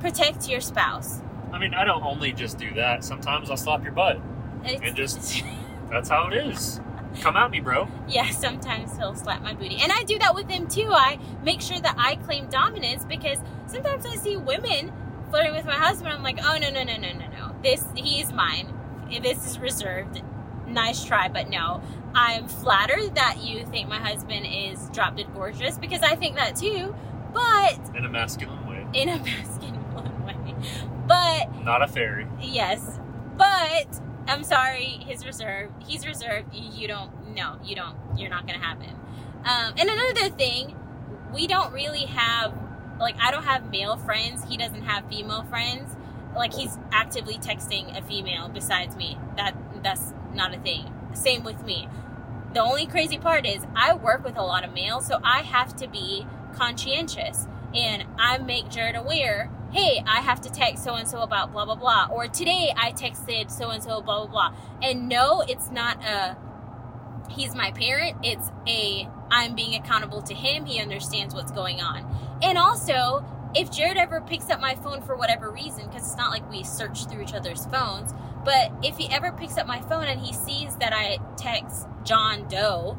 protect 0.00 0.48
your 0.48 0.60
spouse. 0.60 1.20
I 1.52 1.58
mean, 1.58 1.74
I 1.74 1.84
don't 1.84 2.02
only 2.02 2.32
just 2.32 2.58
do 2.58 2.72
that. 2.74 3.04
Sometimes 3.04 3.50
I'll 3.50 3.56
slap 3.56 3.82
your 3.82 3.92
butt. 3.92 4.20
It's, 4.64 4.82
And 4.82 4.96
just- 4.96 5.42
That's 5.90 6.08
how 6.08 6.28
it 6.28 6.34
is. 6.34 6.80
Come 7.20 7.36
at 7.36 7.50
me, 7.50 7.60
bro. 7.60 7.88
yeah, 8.08 8.30
sometimes 8.30 8.96
he'll 8.96 9.14
slap 9.14 9.42
my 9.42 9.54
booty. 9.54 9.78
And 9.82 9.90
I 9.92 10.02
do 10.04 10.18
that 10.18 10.34
with 10.34 10.48
him 10.48 10.66
too. 10.68 10.88
I 10.92 11.18
make 11.42 11.60
sure 11.60 11.80
that 11.80 11.94
I 11.98 12.16
claim 12.16 12.48
dominance 12.48 13.04
because 13.04 13.38
sometimes 13.66 14.04
I 14.06 14.16
see 14.16 14.36
women 14.36 14.92
flirting 15.30 15.52
with 15.54 15.64
my 15.64 15.74
husband. 15.74 16.12
I'm 16.12 16.22
like, 16.22 16.38
oh, 16.42 16.58
no, 16.60 16.70
no, 16.70 16.82
no, 16.84 16.96
no, 16.96 17.12
no, 17.12 17.26
no. 17.28 17.54
This, 17.62 17.84
he 17.94 18.20
is 18.20 18.32
mine. 18.32 18.72
This 19.22 19.46
is 19.46 19.58
reserved. 19.58 20.22
Nice 20.68 21.04
try, 21.04 21.28
but 21.28 21.48
no. 21.48 21.82
I'm 22.14 22.48
flattered 22.48 23.14
that 23.14 23.38
you 23.42 23.64
think 23.66 23.88
my 23.88 23.98
husband 23.98 24.46
is 24.48 24.88
drop 24.90 25.16
dead 25.16 25.26
gorgeous 25.34 25.78
because 25.78 26.02
I 26.02 26.16
think 26.16 26.36
that 26.36 26.56
too, 26.56 26.94
but 27.32 27.78
In 27.94 28.04
a 28.04 28.08
masculine 28.08 28.66
way. 28.66 28.86
in 28.94 29.08
a 29.08 29.16
masculine 29.24 30.24
way. 30.24 30.54
But 31.06 31.62
Not 31.64 31.82
a 31.82 31.86
fairy. 31.88 32.26
Yes, 32.40 32.98
but 33.36 34.00
I'm 34.26 34.44
sorry, 34.44 34.84
his 35.06 35.24
reserve. 35.24 35.70
He's 35.86 36.06
reserved. 36.06 36.54
You, 36.54 36.88
don't. 36.88 37.34
No, 37.34 37.58
you 37.64 37.76
don't. 37.76 37.96
You're 38.16 38.30
not 38.30 38.46
gonna 38.46 38.64
have 38.64 38.80
him. 38.80 38.96
Um, 39.44 39.74
and 39.78 39.88
another 39.88 40.30
thing, 40.30 40.76
we 41.32 41.46
don't 41.46 41.72
really 41.72 42.06
have 42.06 42.52
like 42.98 43.16
I 43.20 43.30
don't 43.30 43.44
have 43.44 43.70
male 43.70 43.96
friends. 43.96 44.44
He 44.48 44.56
doesn't 44.56 44.82
have 44.82 45.08
female 45.08 45.44
friends. 45.44 45.94
Like 46.34 46.52
he's 46.52 46.76
actively 46.92 47.38
texting 47.38 47.96
a 47.96 48.02
female 48.02 48.48
besides 48.48 48.96
me. 48.96 49.18
That 49.36 49.56
that's 49.82 50.12
not 50.34 50.54
a 50.54 50.58
thing. 50.58 50.92
Same 51.14 51.44
with 51.44 51.64
me. 51.64 51.88
The 52.52 52.60
only 52.60 52.86
crazy 52.86 53.18
part 53.18 53.46
is 53.46 53.64
I 53.74 53.94
work 53.94 54.24
with 54.24 54.36
a 54.36 54.42
lot 54.42 54.64
of 54.64 54.72
males, 54.72 55.06
so 55.06 55.20
I 55.22 55.42
have 55.42 55.76
to 55.76 55.88
be 55.88 56.26
conscientious 56.54 57.46
and 57.74 58.04
I 58.18 58.38
make 58.38 58.70
Jared 58.70 58.96
aware 58.96 59.50
hey, 59.76 60.02
I 60.06 60.22
have 60.22 60.40
to 60.40 60.50
text 60.50 60.82
so 60.84 60.94
and 60.94 61.06
so 61.06 61.20
about 61.20 61.52
blah 61.52 61.66
blah 61.66 61.74
blah, 61.74 62.08
or 62.10 62.28
today 62.28 62.72
I 62.74 62.92
texted 62.92 63.50
so 63.50 63.68
and 63.68 63.82
so 63.82 64.00
blah 64.00 64.24
blah 64.24 64.26
blah. 64.26 64.56
And 64.82 65.06
no, 65.06 65.42
it's 65.46 65.70
not 65.70 66.02
a 66.02 66.36
he's 67.28 67.54
my 67.54 67.72
parent. 67.72 68.16
It's 68.22 68.50
a 68.66 69.06
I'm 69.30 69.54
being 69.54 69.74
accountable 69.74 70.22
to 70.22 70.34
him. 70.34 70.64
He 70.64 70.80
understands 70.80 71.34
what's 71.34 71.52
going 71.52 71.82
on. 71.82 72.06
And 72.42 72.56
also, 72.56 73.22
if 73.54 73.70
Jared 73.70 73.98
ever 73.98 74.22
picks 74.22 74.48
up 74.48 74.60
my 74.60 74.76
phone 74.76 75.02
for 75.02 75.14
whatever 75.14 75.50
reason, 75.50 75.86
because 75.88 76.06
it's 76.06 76.16
not 76.16 76.30
like 76.30 76.50
we 76.50 76.62
search 76.62 77.06
through 77.06 77.22
each 77.22 77.34
other's 77.34 77.66
phones, 77.66 78.14
but 78.46 78.72
if 78.82 78.96
he 78.96 79.12
ever 79.12 79.30
picks 79.30 79.58
up 79.58 79.66
my 79.66 79.82
phone 79.82 80.04
and 80.04 80.20
he 80.20 80.32
sees 80.32 80.74
that 80.76 80.94
I 80.94 81.18
text 81.36 81.86
John 82.02 82.48
Doe, 82.48 82.96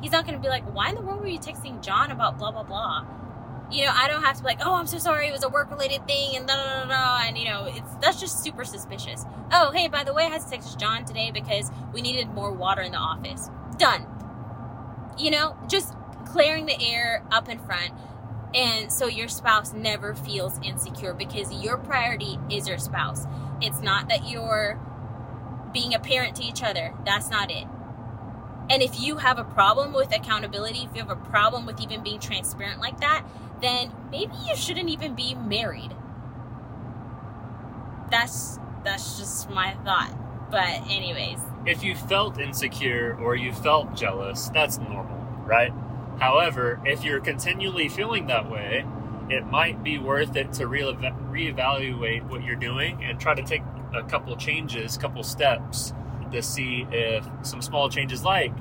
he's 0.00 0.12
not 0.12 0.24
going 0.24 0.36
to 0.36 0.42
be 0.42 0.48
like, 0.48 0.64
why 0.72 0.90
in 0.90 0.94
the 0.94 1.02
world 1.02 1.20
were 1.20 1.26
you 1.26 1.40
texting 1.40 1.82
John 1.82 2.12
about 2.12 2.38
blah 2.38 2.52
blah 2.52 2.62
blah? 2.62 3.04
You 3.70 3.84
know, 3.84 3.92
I 3.94 4.08
don't 4.08 4.22
have 4.22 4.36
to 4.36 4.42
be 4.42 4.48
like, 4.48 4.60
oh, 4.64 4.74
I'm 4.74 4.86
so 4.86 4.98
sorry, 4.98 5.28
it 5.28 5.32
was 5.32 5.44
a 5.44 5.48
work 5.48 5.70
related 5.70 6.06
thing, 6.06 6.36
and 6.36 6.46
da 6.46 6.54
da 6.54 6.84
da 6.84 6.88
da, 6.88 7.26
and 7.26 7.36
you 7.36 7.44
know, 7.44 7.66
it's 7.66 7.94
that's 7.96 8.18
just 8.18 8.42
super 8.42 8.64
suspicious. 8.64 9.24
Oh, 9.52 9.70
hey, 9.72 9.88
by 9.88 10.04
the 10.04 10.14
way, 10.14 10.24
I 10.24 10.30
had 10.30 10.40
to 10.40 10.50
text 10.50 10.78
John 10.78 11.04
today 11.04 11.30
because 11.30 11.70
we 11.92 12.00
needed 12.00 12.28
more 12.28 12.52
water 12.52 12.82
in 12.82 12.92
the 12.92 12.98
office. 12.98 13.50
Done. 13.76 14.06
You 15.18 15.30
know, 15.30 15.56
just 15.68 15.94
clearing 16.26 16.66
the 16.66 16.80
air 16.80 17.24
up 17.30 17.48
in 17.48 17.58
front, 17.58 17.92
and 18.54 18.90
so 18.90 19.06
your 19.06 19.28
spouse 19.28 19.72
never 19.72 20.14
feels 20.14 20.58
insecure 20.62 21.12
because 21.12 21.52
your 21.52 21.76
priority 21.76 22.38
is 22.50 22.68
your 22.68 22.78
spouse. 22.78 23.26
It's 23.60 23.80
not 23.80 24.08
that 24.08 24.28
you're 24.28 24.80
being 25.72 25.94
a 25.94 25.98
parent 25.98 26.36
to 26.36 26.42
each 26.42 26.62
other. 26.62 26.94
That's 27.04 27.30
not 27.30 27.50
it. 27.50 27.66
And 28.70 28.82
if 28.82 29.00
you 29.00 29.16
have 29.16 29.38
a 29.38 29.44
problem 29.44 29.92
with 29.92 30.14
accountability, 30.14 30.80
if 30.90 30.94
you 30.94 31.02
have 31.02 31.10
a 31.10 31.16
problem 31.30 31.64
with 31.66 31.80
even 31.80 32.02
being 32.02 32.20
transparent 32.20 32.80
like 32.80 33.00
that, 33.00 33.24
then 33.62 33.92
maybe 34.10 34.34
you 34.46 34.54
shouldn't 34.56 34.88
even 34.90 35.14
be 35.14 35.34
married. 35.34 35.94
That's 38.10 38.58
that's 38.84 39.18
just 39.18 39.50
my 39.50 39.74
thought. 39.84 40.12
But 40.50 40.88
anyways, 40.88 41.38
If 41.66 41.82
you 41.82 41.94
felt 41.94 42.38
insecure 42.40 43.16
or 43.20 43.36
you 43.36 43.52
felt 43.52 43.94
jealous, 43.94 44.48
that's 44.50 44.78
normal, 44.78 45.18
right? 45.44 45.72
However, 46.18 46.80
if 46.84 47.04
you're 47.04 47.20
continually 47.20 47.88
feeling 47.88 48.26
that 48.28 48.50
way, 48.50 48.86
it 49.28 49.46
might 49.46 49.82
be 49.82 49.98
worth 49.98 50.36
it 50.36 50.54
to 50.54 50.66
re- 50.66 50.82
reevaluate 51.30 52.26
what 52.28 52.42
you're 52.42 52.56
doing 52.56 53.04
and 53.04 53.20
try 53.20 53.34
to 53.34 53.42
take 53.42 53.62
a 53.94 54.02
couple 54.02 54.34
changes, 54.36 54.96
couple 54.96 55.22
steps 55.22 55.92
to 56.32 56.42
see 56.42 56.86
if 56.90 57.26
some 57.42 57.62
small 57.62 57.88
changes 57.88 58.24
like 58.24 58.52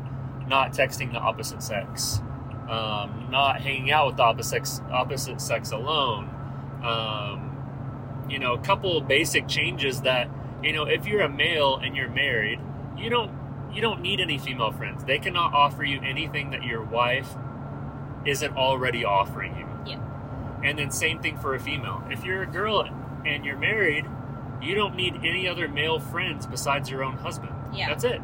not 0.48 0.72
texting 0.72 1.12
the 1.12 1.20
opposite 1.20 1.62
sex, 1.62 2.22
um, 2.70 3.28
not 3.30 3.62
hanging 3.62 3.92
out 3.92 4.08
with 4.08 4.18
the 4.18 4.24
opposite 4.24 4.50
sex, 4.50 4.82
opposite 4.92 5.42
sex 5.42 5.72
alone, 5.72 6.30
um, 6.84 8.26
you 8.30 8.40
know, 8.40 8.54
a 8.54 8.60
couple 8.60 9.00
basic 9.02 9.48
changes 9.48 10.02
that 10.02 10.30
you 10.64 10.74
know 10.74 10.84
if 10.84 11.06
you're 11.06 11.22
a 11.22 11.30
male 11.30 11.78
and 11.78 11.96
you're 11.96 12.10
married, 12.10 12.60
you 12.98 13.10
don't 13.10 13.32
you 13.74 13.82
don't 13.82 14.02
need 14.02 14.20
any 14.20 14.38
female 14.38 14.72
friends. 14.72 15.04
They 15.04 15.20
cannot 15.20 15.54
offer 15.54 15.84
you 15.84 16.02
anything 16.02 16.52
that 16.52 16.64
your 16.64 16.84
wife 16.84 17.36
isn't 18.26 18.56
already 18.56 19.06
offering 19.06 19.56
you. 19.58 19.92
Yeah. 19.92 20.00
And 20.64 20.80
then 20.80 20.92
same 20.92 21.22
thing 21.22 21.38
for 21.38 21.56
a 21.56 21.60
female. 21.60 22.04
If 22.10 22.24
you're 22.24 22.44
a 22.44 22.48
girl 22.48 22.90
and 23.26 23.46
you're 23.46 23.58
married, 23.58 24.06
you 24.62 24.76
don't 24.76 24.96
need 24.96 25.16
any 25.24 25.48
other 25.48 25.68
male 25.68 26.00
friends 26.00 26.48
besides 26.48 26.90
your 26.90 27.04
own 27.04 27.18
husband. 27.18 27.54
Yeah. 27.74 27.90
That's 27.90 28.04
it. 28.04 28.22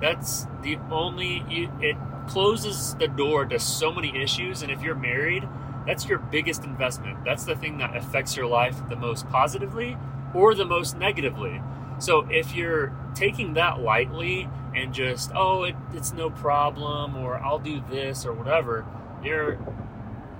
That's 0.00 0.46
the 0.62 0.78
only 0.90 1.44
it 1.80 1.96
closes 2.28 2.94
the 2.94 3.08
door 3.08 3.44
to 3.46 3.58
so 3.58 3.92
many 3.92 4.20
issues 4.20 4.62
and 4.62 4.70
if 4.70 4.82
you're 4.82 4.94
married, 4.94 5.48
that's 5.86 6.06
your 6.06 6.18
biggest 6.18 6.64
investment. 6.64 7.24
That's 7.24 7.44
the 7.44 7.54
thing 7.54 7.78
that 7.78 7.96
affects 7.96 8.36
your 8.36 8.46
life 8.46 8.76
the 8.88 8.96
most 8.96 9.28
positively 9.28 9.96
or 10.34 10.54
the 10.54 10.64
most 10.64 10.98
negatively. 10.98 11.62
So 11.98 12.26
if 12.30 12.54
you're 12.54 12.92
taking 13.14 13.54
that 13.54 13.80
lightly 13.80 14.48
and 14.74 14.92
just, 14.92 15.30
oh, 15.34 15.64
it, 15.64 15.76
it's 15.94 16.12
no 16.12 16.28
problem, 16.28 17.16
or 17.16 17.38
I'll 17.38 17.58
do 17.58 17.82
this, 17.88 18.26
or 18.26 18.34
whatever, 18.34 18.84
you're, 19.24 19.58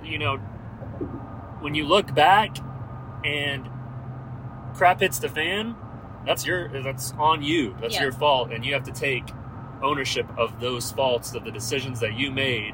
you 0.03 0.19
know, 0.19 0.37
when 1.59 1.73
you 1.73 1.85
look 1.87 2.13
back 2.13 2.57
and 3.25 3.67
crap 4.75 4.99
hits 4.99 5.17
the 5.17 5.29
fan, 5.29 5.75
that's 6.27 6.45
your, 6.45 6.67
that's 6.83 7.13
on 7.17 7.41
you. 7.41 7.75
That's 7.81 7.95
Yeah. 7.95 8.03
your 8.03 8.11
fault, 8.11 8.51
and 8.51 8.63
you 8.65 8.73
have 8.73 8.83
to 8.83 8.91
take 8.91 9.23
ownership 9.81 10.27
of 10.37 10.59
those 10.59 10.91
faults, 10.91 11.33
of 11.33 11.43
the 11.45 11.51
decisions 11.51 11.99
that 12.01 12.13
you 12.13 12.31
made, 12.31 12.73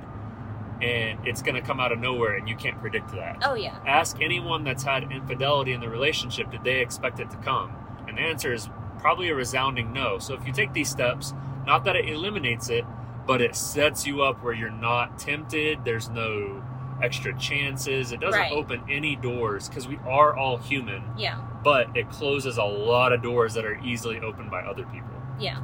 and 0.82 1.20
it's 1.26 1.42
going 1.42 1.56
to 1.56 1.62
come 1.62 1.80
out 1.80 1.92
of 1.92 2.00
nowhere, 2.00 2.36
and 2.36 2.50
you 2.50 2.56
can't 2.56 2.80
predict 2.82 3.12
that. 3.14 3.38
Oh 3.46 3.54
yeah, 3.56 3.78
ask 3.86 4.18
anyone 4.22 4.64
that's 4.64 4.84
had 4.84 5.10
infidelity 5.12 5.72
in 5.74 5.80
the 5.82 5.90
relationship 5.90 6.52
did 6.52 6.64
they 6.64 6.80
expect 6.82 7.20
it 7.20 7.30
to 7.32 7.38
come? 7.38 7.72
And 8.08 8.18
the 8.18 8.22
answer 8.22 8.54
is 8.54 8.70
probably 9.00 9.30
a 9.30 9.36
resounding 9.36 9.94
no. 9.94 10.18
So 10.20 10.34
if 10.34 10.46
you 10.48 10.54
take 10.54 10.74
these 10.74 10.90
steps 10.90 11.34
not 11.66 11.86
that 11.86 11.96
it 11.96 12.10
eliminates 12.10 12.70
it 12.70 12.84
but 13.26 13.40
it 13.42 13.56
sets 13.56 14.06
you 14.06 14.22
up 14.22 14.44
where 14.44 14.54
you're 14.54 14.70
not 14.70 15.18
tempted 15.18 15.86
there's 15.86 16.10
no 16.10 16.62
extra 17.02 17.38
chances 17.40 18.12
it 18.12 18.20
doesn't 18.20 18.38
Right. 18.40 18.52
open 18.52 18.82
any 18.90 19.16
doors 19.16 19.68
because 19.70 19.88
we 19.88 19.98
are 20.06 20.36
all 20.36 20.58
human. 20.58 21.04
Yeah, 21.18 21.38
but 21.64 21.88
it 21.96 22.10
closes 22.10 22.58
a 22.58 22.64
lot 22.64 23.14
of 23.14 23.22
doors 23.22 23.54
that 23.54 23.66
are 23.66 23.80
easily 23.84 24.20
opened 24.20 24.52
by 24.52 24.62
other 24.62 24.84
people 24.86 25.10
yeah. 25.40 25.60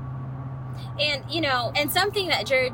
And 1.00 1.24
you 1.30 1.42
know, 1.42 1.72
and 1.76 1.92
something 1.92 2.28
that 2.30 2.46
Jared 2.46 2.74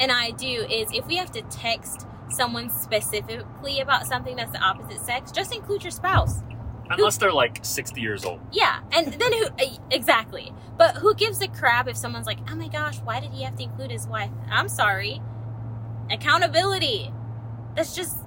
and 0.00 0.12
I 0.12 0.30
do 0.30 0.46
is 0.46 0.90
if 0.92 1.06
we 1.06 1.16
have 1.16 1.30
to 1.32 1.42
text 1.42 2.06
someone 2.28 2.70
specifically 2.70 3.80
about 3.80 4.06
something 4.06 4.36
that's 4.36 4.52
the 4.52 4.60
opposite 4.60 5.00
sex, 5.00 5.30
just 5.30 5.54
include 5.54 5.82
your 5.84 5.90
spouse. 5.90 6.42
unless 6.90 7.16
they're 7.16 7.32
like 7.32 7.58
60 7.64 8.00
years 8.00 8.24
old 8.24 8.40
Yeah, 8.52 8.80
and 8.92 9.12
then 9.12 9.32
who 9.32 9.46
uh, 9.46 9.76
exactly? 9.90 10.52
But 10.76 10.96
who 10.96 11.14
gives 11.14 11.40
a 11.40 11.48
crap 11.48 11.88
if 11.88 11.96
someone's 11.96 12.26
like, 12.26 12.38
"Oh 12.50 12.54
my 12.54 12.68
gosh, 12.68 12.98
why 13.00 13.20
did 13.20 13.30
he 13.30 13.42
have 13.44 13.56
to 13.56 13.62
include 13.62 13.90
his 13.90 14.06
wife?" 14.06 14.30
I'm 14.50 14.68
sorry. 14.68 15.20
Accountability. 16.10 17.12
That's 17.74 17.94
just 17.94 18.18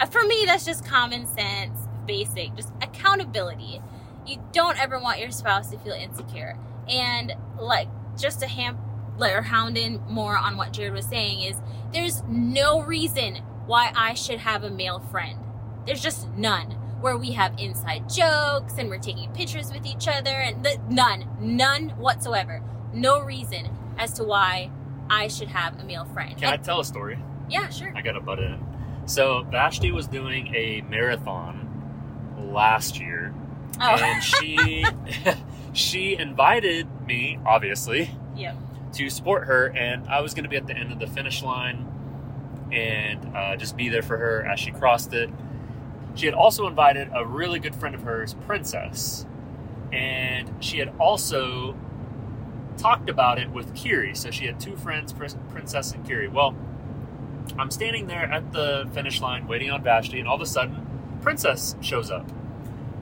uh, 0.00 0.06
for 0.06 0.22
me. 0.24 0.44
That's 0.46 0.64
just 0.64 0.84
common 0.84 1.26
sense, 1.26 1.83
basic. 2.06 2.54
Just 2.56 2.70
accountability. 2.82 3.80
You 4.26 4.42
don't 4.52 4.78
ever 4.80 4.98
want 4.98 5.20
your 5.20 5.30
spouse 5.30 5.70
to 5.70 5.78
feel 5.78 5.92
insecure. 5.94 6.56
And 6.88 7.32
like 7.58 7.88
just 8.18 8.40
to 8.40 8.46
ham 8.46 8.78
or 9.18 9.42
hound 9.42 9.76
in 9.78 10.00
more 10.08 10.36
on 10.36 10.56
what 10.56 10.72
Jared 10.72 10.92
was 10.92 11.06
saying 11.06 11.40
is 11.42 11.60
there's 11.92 12.22
no 12.28 12.80
reason 12.82 13.36
why 13.66 13.92
I 13.94 14.14
should 14.14 14.40
have 14.40 14.64
a 14.64 14.70
male 14.70 14.98
friend. 15.10 15.38
There's 15.86 16.02
just 16.02 16.28
none 16.30 16.70
where 17.00 17.16
we 17.18 17.32
have 17.32 17.54
inside 17.58 18.08
jokes 18.08 18.74
and 18.78 18.88
we're 18.88 18.98
taking 18.98 19.30
pictures 19.32 19.70
with 19.72 19.84
each 19.86 20.08
other 20.08 20.30
and 20.30 20.64
the, 20.64 20.80
none, 20.88 21.26
none 21.38 21.90
whatsoever. 21.90 22.62
No 22.94 23.20
reason 23.20 23.68
as 23.98 24.12
to 24.14 24.24
why 24.24 24.70
I 25.10 25.28
should 25.28 25.48
have 25.48 25.78
a 25.78 25.84
male 25.84 26.06
friend. 26.06 26.36
can 26.38 26.48
i 26.48 26.54
And- 26.54 26.64
tell 26.64 26.80
a 26.80 26.84
story 26.84 27.18
yeah, 27.50 27.68
sure. 27.68 27.92
I 27.94 28.00
got 28.00 28.12
to 28.12 28.20
butt 28.22 28.38
in. 28.38 28.58
So 29.04 29.42
Vashti 29.50 29.92
was 29.92 30.06
doing 30.06 30.46
a 30.54 30.80
marathon 30.88 31.73
last 32.38 33.00
year, 33.00 33.34
Oh, 33.80 33.96
and 33.96 34.22
she 34.22 34.84
she 35.72 36.16
invited 36.16 36.86
me, 37.06 37.38
obviously, 37.44 38.10
Yep. 38.36 38.56
to 38.94 39.10
support 39.10 39.46
her, 39.46 39.66
and 39.66 40.08
I 40.08 40.20
was 40.20 40.34
going 40.34 40.44
to 40.44 40.48
be 40.50 40.56
at 40.56 40.66
the 40.66 40.76
end 40.76 40.92
of 40.92 40.98
the 41.00 41.06
finish 41.06 41.42
line 41.42 41.86
and 42.72 43.36
uh, 43.36 43.56
just 43.56 43.76
be 43.76 43.88
there 43.88 44.02
for 44.02 44.16
her 44.16 44.44
as 44.46 44.58
she 44.60 44.70
crossed 44.70 45.12
it. 45.12 45.30
She 46.14 46.26
had 46.26 46.34
also 46.34 46.66
invited 46.68 47.10
a 47.14 47.24
really 47.26 47.58
good 47.58 47.74
friend 47.74 47.94
of 47.94 48.02
hers, 48.02 48.34
Princess, 48.46 49.26
and 49.92 50.50
she 50.60 50.78
had 50.78 50.92
also 51.00 51.76
talked 52.76 53.08
about 53.08 53.38
it 53.38 53.50
with 53.50 53.74
Kiri. 53.74 54.14
So 54.14 54.30
she 54.30 54.46
had 54.46 54.58
two 54.60 54.76
friends, 54.76 55.12
Princess 55.12 55.92
and 55.92 56.06
Kiri. 56.06 56.28
Well, 56.28 56.54
I'm 57.58 57.70
standing 57.70 58.06
there 58.06 58.24
at 58.24 58.52
the 58.52 58.88
finish 58.92 59.20
line 59.20 59.46
waiting 59.48 59.70
on 59.70 59.82
Vashti, 59.82 60.18
and 60.20 60.28
all 60.28 60.36
of 60.36 60.40
a 60.40 60.46
sudden, 60.46 60.83
Princess 61.24 61.74
shows 61.80 62.10
up. 62.10 62.30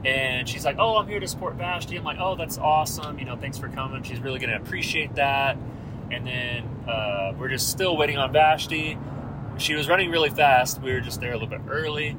And 0.05 0.49
she's 0.49 0.64
like, 0.64 0.76
Oh, 0.79 0.97
I'm 0.97 1.07
here 1.07 1.21
to 1.21 1.29
support 1.29 1.57
Vashti. 1.57 1.97
I'm 1.97 2.05
like, 2.05 2.19
Oh, 2.19 2.35
that's 2.37 2.57
awesome. 2.57 3.19
You 3.19 3.25
know, 3.26 3.37
thanks 3.37 3.59
for 3.59 3.69
coming. 3.69 4.02
She's 4.02 4.21
really 4.21 4.38
going 4.38 4.50
to 4.50 4.57
appreciate 4.57 5.14
that. 5.17 5.59
And 6.11 6.26
then 6.26 6.64
uh, 6.88 7.33
we're 7.38 7.49
just 7.49 7.69
still 7.71 7.97
waiting 7.97 8.19
on 8.19 8.33
Vashti. 8.33 8.99
She 9.59 9.75
was 9.75 9.88
running 9.88 10.11
really 10.11 10.31
fast. 10.31 10.81
We 10.81 10.93
were 10.93 11.00
just 11.00 11.21
there 11.21 11.33
a 11.33 11.35
little 11.35 11.49
bit 11.49 11.61
early. 11.69 12.17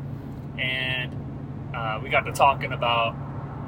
And 0.57 1.71
uh, 1.75 1.99
we 2.03 2.09
got 2.09 2.21
to 2.21 2.31
talking 2.31 2.71
about 2.71 3.15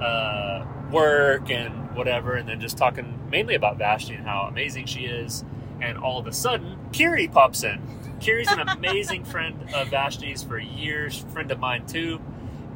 uh, 0.02 0.66
work 0.92 1.50
and 1.50 1.96
whatever, 1.96 2.34
and 2.34 2.48
then 2.48 2.60
just 2.60 2.78
talking 2.78 3.20
mainly 3.30 3.56
about 3.56 3.78
Vashti 3.78 4.14
and 4.14 4.26
how 4.26 4.42
amazing 4.42 4.86
she 4.86 5.02
is. 5.02 5.44
And 5.86 5.98
all 5.98 6.18
of 6.18 6.26
a 6.26 6.34
sudden, 6.34 6.78
Kiri 6.92 7.28
pops 7.28 7.64
in. 7.64 7.80
Kiri's 8.20 8.52
an 8.52 8.68
amazing 8.68 9.24
friend 9.34 9.70
of 9.74 9.90
Vashti's 9.90 10.44
for 10.44 10.58
years, 10.58 11.20
friend 11.32 11.52
of 11.52 11.60
mine 11.60 11.86
too. 11.86 12.20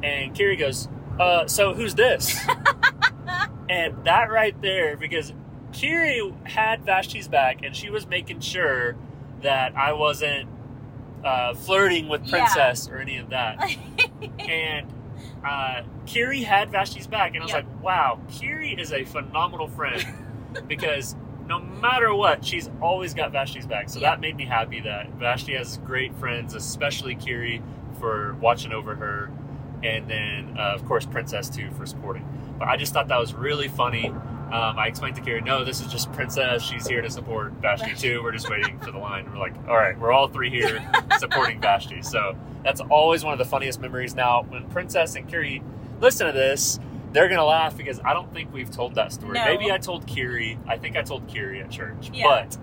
And 0.04 0.36
Kiri 0.36 0.56
goes, 0.56 0.88
uh, 1.20 1.48
so 1.48 1.74
who's 1.74 1.96
this? 1.96 2.38
and 3.70 4.06
that 4.06 4.30
right 4.30 4.60
there, 4.62 4.96
because 4.96 5.34
Kiri 5.74 6.34
had 6.44 6.86
Vashti's 6.86 7.28
back 7.28 7.64
and 7.64 7.76
she 7.76 7.90
was 7.90 8.08
making 8.08 8.42
sure 8.42 8.96
that 9.42 9.76
I 9.76 9.94
wasn't 9.94 10.48
uh, 11.24 11.54
flirting 11.54 12.08
with 12.08 12.30
Princess 12.30 12.88
yeah. 12.88 12.94
or 12.94 13.00
any 13.00 13.18
of 13.18 13.30
that. 13.30 13.76
and 14.40 14.94
uh, 15.46 15.82
Kiri 16.06 16.44
had 16.44 16.72
Vashti's 16.72 17.08
back, 17.08 17.34
and 17.34 17.40
I 17.40 17.46
was 17.46 17.54
yep. 17.54 17.66
like, 17.66 17.84
wow, 17.84 18.20
Kiri 18.30 18.74
is 18.74 18.92
a 18.92 19.04
phenomenal 19.04 19.68
friend 19.68 20.06
because 20.68 21.16
no 21.50 21.60
matter 21.60 22.14
what, 22.14 22.46
she's 22.46 22.70
always 22.82 23.14
got 23.14 23.32
Vashti's 23.32 23.68
back. 23.68 23.90
So 23.90 24.00
yep. 24.00 24.14
that 24.14 24.22
made 24.22 24.38
me 24.38 24.46
happy 24.46 24.80
that 24.82 25.10
Vashti 25.16 25.56
has 25.56 25.78
great 25.80 26.16
friends, 26.16 26.54
especially 26.54 27.16
Kiri 27.16 27.62
for 28.00 28.36
watching 28.36 28.72
over 28.72 28.96
her, 28.96 29.32
and 29.84 30.10
then 30.10 30.56
uh, 30.58 30.76
of 30.76 30.86
course 30.86 31.06
Princess 31.06 31.50
too 31.50 31.70
for 31.72 31.86
supporting. 31.86 32.26
But 32.58 32.68
I 32.68 32.78
just 32.78 32.94
thought 32.94 33.08
that 33.10 33.20
was 33.20 33.34
really 33.34 33.68
funny 33.68 34.14
um, 34.52 34.80
I 34.80 34.88
explained 34.88 35.16
to 35.18 35.22
Kiri, 35.22 35.42
no, 35.42 35.64
this 35.64 35.80
is 35.80 35.92
just 35.92 36.12
Princess. 36.12 36.64
She's 36.64 36.88
here 36.88 37.04
to 37.04 37.10
support 37.12 37.52
Vashti 37.62 37.94
too. 37.94 38.24
We're 38.24 38.32
just 38.32 38.50
waiting 38.50 38.80
for 38.80 38.90
the 38.90 38.98
line. 38.98 39.32
We're 39.32 39.38
like, 39.38 39.54
all 39.68 39.76
right, 39.76 39.98
we're 40.00 40.12
all 40.12 40.28
three 40.28 40.50
here 40.50 40.84
supporting 41.20 41.62
Vashti. 41.62 42.02
So 42.02 42.36
that's 42.64 42.82
always 42.82 43.24
one 43.24 43.32
of 43.32 43.38
the 43.38 43.46
funniest 43.46 43.80
memories. 43.80 44.16
Now, 44.16 44.42
when 44.50 44.68
Princess 44.70 45.16
and 45.16 45.30
Kiri 45.30 45.62
listen 46.02 46.26
to 46.26 46.34
this, 46.34 46.80
they're 47.12 47.28
gonna 47.28 47.46
laugh 47.46 47.76
because 47.76 48.00
I 48.04 48.14
don't 48.14 48.32
think 48.34 48.54
we've 48.54 48.70
told 48.70 48.96
that 48.96 49.12
story. 49.12 49.34
No. 49.34 49.46
Maybe 49.46 49.72
I 49.72 49.78
told 49.78 50.06
Kiri. 50.08 50.60
I 50.68 50.78
think 50.78 50.96
I 50.96 51.02
told 51.02 51.28
Kiri 51.28 51.62
at 51.62 51.70
church, 51.70 52.12
yeah. 52.14 52.24
but 52.24 52.58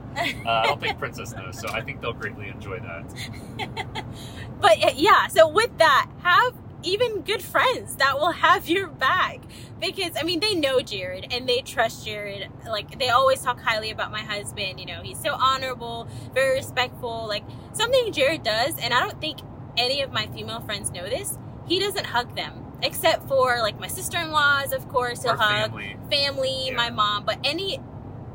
uh, 0.46 0.50
I 0.50 0.66
don't 0.66 0.80
think 0.82 0.98
Princess 0.98 1.32
knows. 1.32 1.58
So 1.58 1.68
I 1.68 1.80
think 1.80 2.00
they'll 2.00 2.12
greatly 2.12 2.48
enjoy 2.48 2.78
that. 2.80 4.04
but 4.60 4.98
yeah, 4.98 5.26
so 5.28 5.48
with 5.48 5.76
that, 5.78 6.10
have 6.22 6.54
even 6.82 7.22
good 7.22 7.42
friends 7.42 7.96
that 7.96 8.16
will 8.16 8.30
have 8.30 8.68
your 8.68 8.86
back 8.86 9.40
because 9.80 10.12
I 10.16 10.22
mean 10.22 10.40
they 10.40 10.54
know 10.54 10.80
Jared 10.80 11.26
and 11.32 11.48
they 11.48 11.60
trust 11.60 12.04
Jared. 12.04 12.48
Like 12.66 12.98
they 12.98 13.08
always 13.08 13.42
talk 13.42 13.60
highly 13.60 13.90
about 13.90 14.12
my 14.12 14.22
husband. 14.22 14.78
You 14.78 14.86
know, 14.86 15.02
he's 15.02 15.20
so 15.20 15.32
honorable, 15.32 16.08
very 16.32 16.56
respectful. 16.56 17.26
Like 17.26 17.44
something 17.72 18.12
Jared 18.12 18.44
does, 18.44 18.78
and 18.78 18.94
I 18.94 19.00
don't 19.00 19.20
think 19.20 19.40
any 19.76 20.02
of 20.02 20.12
my 20.12 20.26
female 20.28 20.60
friends 20.60 20.90
know 20.92 21.08
this. 21.08 21.36
He 21.66 21.80
doesn't 21.80 22.06
hug 22.06 22.36
them 22.36 22.65
except 22.82 23.28
for 23.28 23.58
like 23.58 23.78
my 23.80 23.88
sister-in-laws. 23.88 24.72
Of 24.72 24.88
course, 24.88 25.22
he'll 25.22 25.32
Our 25.32 25.36
hug 25.38 25.70
family, 25.70 25.96
family 26.10 26.66
yeah. 26.66 26.76
my 26.76 26.90
mom, 26.90 27.24
but 27.24 27.38
any 27.44 27.80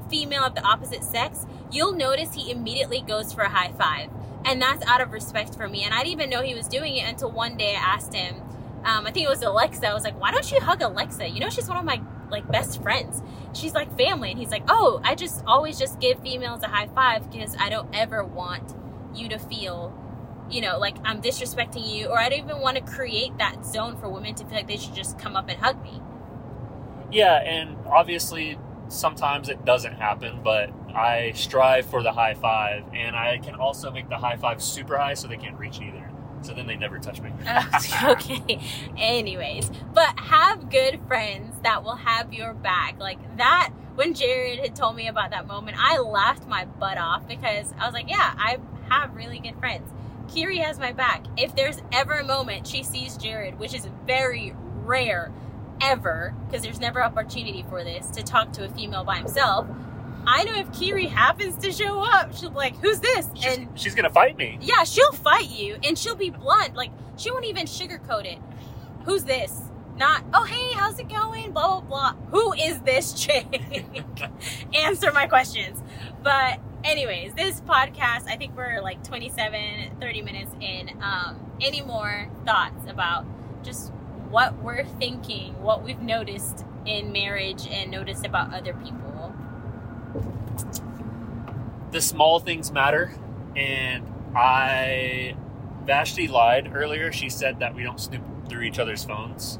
female 0.09 0.43
of 0.43 0.55
the 0.55 0.63
opposite 0.63 1.03
sex, 1.03 1.45
you'll 1.71 1.93
notice 1.93 2.33
he 2.33 2.51
immediately 2.51 3.01
goes 3.01 3.31
for 3.31 3.41
a 3.41 3.49
high 3.49 3.71
five. 3.77 4.09
And 4.43 4.61
that's 4.61 4.85
out 4.87 5.01
of 5.01 5.11
respect 5.11 5.55
for 5.55 5.67
me. 5.67 5.83
And 5.83 5.93
I 5.93 5.99
didn't 5.99 6.13
even 6.13 6.29
know 6.29 6.41
he 6.41 6.55
was 6.55 6.67
doing 6.67 6.97
it 6.97 7.07
until 7.07 7.31
one 7.31 7.57
day 7.57 7.75
I 7.75 7.79
asked 7.79 8.13
him, 8.13 8.41
um, 8.83 9.05
I 9.05 9.11
think 9.11 9.27
it 9.27 9.29
was 9.29 9.43
Alexa. 9.43 9.87
I 9.87 9.93
was 9.93 10.03
like, 10.03 10.19
why 10.19 10.31
don't 10.31 10.51
you 10.51 10.59
hug 10.59 10.81
Alexa? 10.81 11.29
You 11.29 11.39
know, 11.39 11.49
she's 11.49 11.67
one 11.67 11.77
of 11.77 11.85
my 11.85 12.01
like 12.31 12.47
best 12.47 12.81
friends. 12.81 13.21
She's 13.53 13.73
like 13.75 13.95
family. 13.95 14.31
And 14.31 14.39
he's 14.39 14.49
like, 14.49 14.63
oh, 14.67 14.99
I 15.03 15.13
just 15.13 15.43
always 15.45 15.77
just 15.77 15.99
give 15.99 16.19
females 16.21 16.63
a 16.63 16.67
high 16.67 16.87
five 16.87 17.31
because 17.31 17.55
I 17.59 17.69
don't 17.69 17.87
ever 17.93 18.23
want 18.23 18.73
you 19.13 19.29
to 19.29 19.37
feel, 19.37 19.93
you 20.51 20.61
know, 20.61 20.77
like 20.77 20.95
I'm 21.03 21.21
disrespecting 21.21 21.87
you, 21.87 22.07
or 22.07 22.19
I 22.19 22.29
don't 22.29 22.39
even 22.39 22.59
want 22.59 22.77
to 22.77 22.83
create 22.83 23.37
that 23.37 23.65
zone 23.65 23.97
for 23.97 24.09
women 24.09 24.35
to 24.35 24.45
feel 24.45 24.55
like 24.55 24.67
they 24.67 24.77
should 24.77 24.95
just 24.95 25.17
come 25.17 25.35
up 25.35 25.49
and 25.49 25.59
hug 25.59 25.81
me. 25.83 26.01
Yeah, 27.11 27.41
and 27.41 27.77
obviously 27.87 28.57
sometimes 28.87 29.49
it 29.49 29.63
doesn't 29.65 29.93
happen, 29.93 30.41
but 30.43 30.69
I 30.93 31.31
strive 31.35 31.85
for 31.85 32.03
the 32.03 32.11
high 32.11 32.33
five, 32.33 32.83
and 32.93 33.15
I 33.15 33.37
can 33.39 33.55
also 33.55 33.91
make 33.91 34.09
the 34.09 34.17
high 34.17 34.37
five 34.37 34.61
super 34.61 34.97
high 34.97 35.13
so 35.13 35.27
they 35.27 35.37
can't 35.37 35.57
reach 35.57 35.79
either. 35.79 36.09
So 36.41 36.53
then 36.53 36.65
they 36.65 36.75
never 36.75 36.97
touch 36.97 37.21
me. 37.21 37.31
okay. 38.03 38.59
Anyways, 38.97 39.69
but 39.93 40.19
have 40.19 40.69
good 40.69 40.99
friends 41.07 41.55
that 41.61 41.83
will 41.83 41.97
have 41.97 42.33
your 42.33 42.53
back. 42.53 42.99
Like 42.99 43.37
that, 43.37 43.71
when 43.95 44.13
Jared 44.13 44.59
had 44.59 44.75
told 44.75 44.95
me 44.95 45.07
about 45.07 45.29
that 45.31 45.45
moment, 45.47 45.77
I 45.79 45.99
laughed 45.99 46.47
my 46.47 46.65
butt 46.65 46.97
off 46.97 47.27
because 47.27 47.73
I 47.77 47.85
was 47.85 47.93
like, 47.93 48.09
yeah, 48.09 48.33
I 48.37 48.57
have 48.89 49.15
really 49.15 49.39
good 49.39 49.57
friends. 49.59 49.91
Kiri 50.33 50.57
has 50.57 50.79
my 50.79 50.93
back. 50.93 51.25
If 51.37 51.55
there's 51.55 51.81
ever 51.91 52.13
a 52.19 52.23
moment 52.23 52.65
she 52.65 52.83
sees 52.83 53.17
Jared, 53.17 53.59
which 53.59 53.73
is 53.73 53.87
very 54.05 54.55
rare 54.83 55.31
ever, 55.81 56.33
because 56.45 56.63
there's 56.63 56.79
never 56.79 57.03
opportunity 57.03 57.65
for 57.69 57.83
this, 57.83 58.09
to 58.11 58.23
talk 58.23 58.53
to 58.53 58.65
a 58.65 58.69
female 58.69 59.03
by 59.03 59.17
himself, 59.17 59.67
I 60.25 60.43
know 60.43 60.55
if 60.55 60.71
Kiri 60.71 61.07
happens 61.07 61.57
to 61.57 61.71
show 61.71 61.99
up, 61.99 62.35
she'll 62.35 62.51
be 62.51 62.55
like, 62.55 62.77
"Who's 62.77 62.99
this?" 62.99 63.27
She's, 63.33 63.57
and 63.57 63.79
she's 63.79 63.95
gonna 63.95 64.09
fight 64.09 64.37
me. 64.37 64.57
Yeah, 64.61 64.83
she'll 64.83 65.11
fight 65.11 65.49
you, 65.49 65.77
and 65.83 65.97
she'll 65.97 66.15
be 66.15 66.29
blunt. 66.29 66.75
Like 66.75 66.91
she 67.17 67.31
won't 67.31 67.45
even 67.45 67.65
sugarcoat 67.65 68.25
it. 68.25 68.37
Who's 69.05 69.23
this? 69.23 69.61
Not, 69.97 70.23
oh 70.33 70.43
hey, 70.43 70.71
how's 70.73 70.99
it 70.99 71.09
going? 71.09 71.51
Blah 71.51 71.81
blah 71.81 72.13
blah. 72.13 72.13
Who 72.29 72.53
is 72.53 72.79
this 72.81 73.13
chick? 73.13 73.83
Answer 74.75 75.11
my 75.11 75.27
questions. 75.27 75.81
But 76.23 76.59
anyways, 76.83 77.33
this 77.33 77.61
podcast, 77.61 78.27
I 78.27 78.35
think 78.37 78.55
we're 78.55 78.81
like 78.81 79.03
27, 79.03 79.97
30 79.99 80.21
minutes 80.21 80.51
in. 80.59 80.89
Um, 81.01 81.51
any 81.61 81.81
more 81.81 82.29
thoughts 82.45 82.89
about 82.89 83.25
just 83.63 83.91
what 84.29 84.57
we're 84.61 84.85
thinking, 84.85 85.61
what 85.61 85.83
we've 85.83 86.01
noticed 86.01 86.65
in 86.85 87.11
marriage 87.11 87.67
and 87.67 87.91
noticed 87.91 88.25
about 88.25 88.53
other 88.53 88.73
people? 88.73 89.11
the 91.91 92.01
small 92.01 92.39
things 92.39 92.71
matter, 92.71 93.11
and 93.55 94.05
I 94.35 95.35
Vashti 95.83 96.27
lied 96.27 96.71
earlier. 96.73 97.11
She 97.11 97.29
said 97.29 97.59
that 97.59 97.75
we 97.75 97.83
don't 97.83 97.99
snoop 97.99 98.23
through 98.47 98.61
each 98.63 98.79
other's 98.79 99.03
phones. 99.03 99.59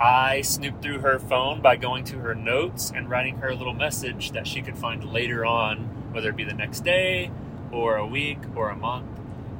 I 0.00 0.40
snooped 0.40 0.82
through 0.82 1.00
her 1.00 1.18
phone 1.18 1.60
by 1.60 1.76
going 1.76 2.04
to 2.04 2.18
her 2.18 2.34
notes 2.34 2.92
and 2.94 3.08
writing 3.08 3.36
her 3.36 3.50
a 3.50 3.54
little 3.54 3.74
message 3.74 4.32
that 4.32 4.46
she 4.46 4.62
could 4.62 4.76
find 4.76 5.04
later 5.04 5.44
on, 5.44 6.01
whether 6.12 6.30
it 6.30 6.36
be 6.36 6.44
the 6.44 6.54
next 6.54 6.80
day 6.80 7.30
or 7.70 7.96
a 7.96 8.06
week 8.06 8.38
or 8.54 8.70
a 8.70 8.76
month. 8.76 9.06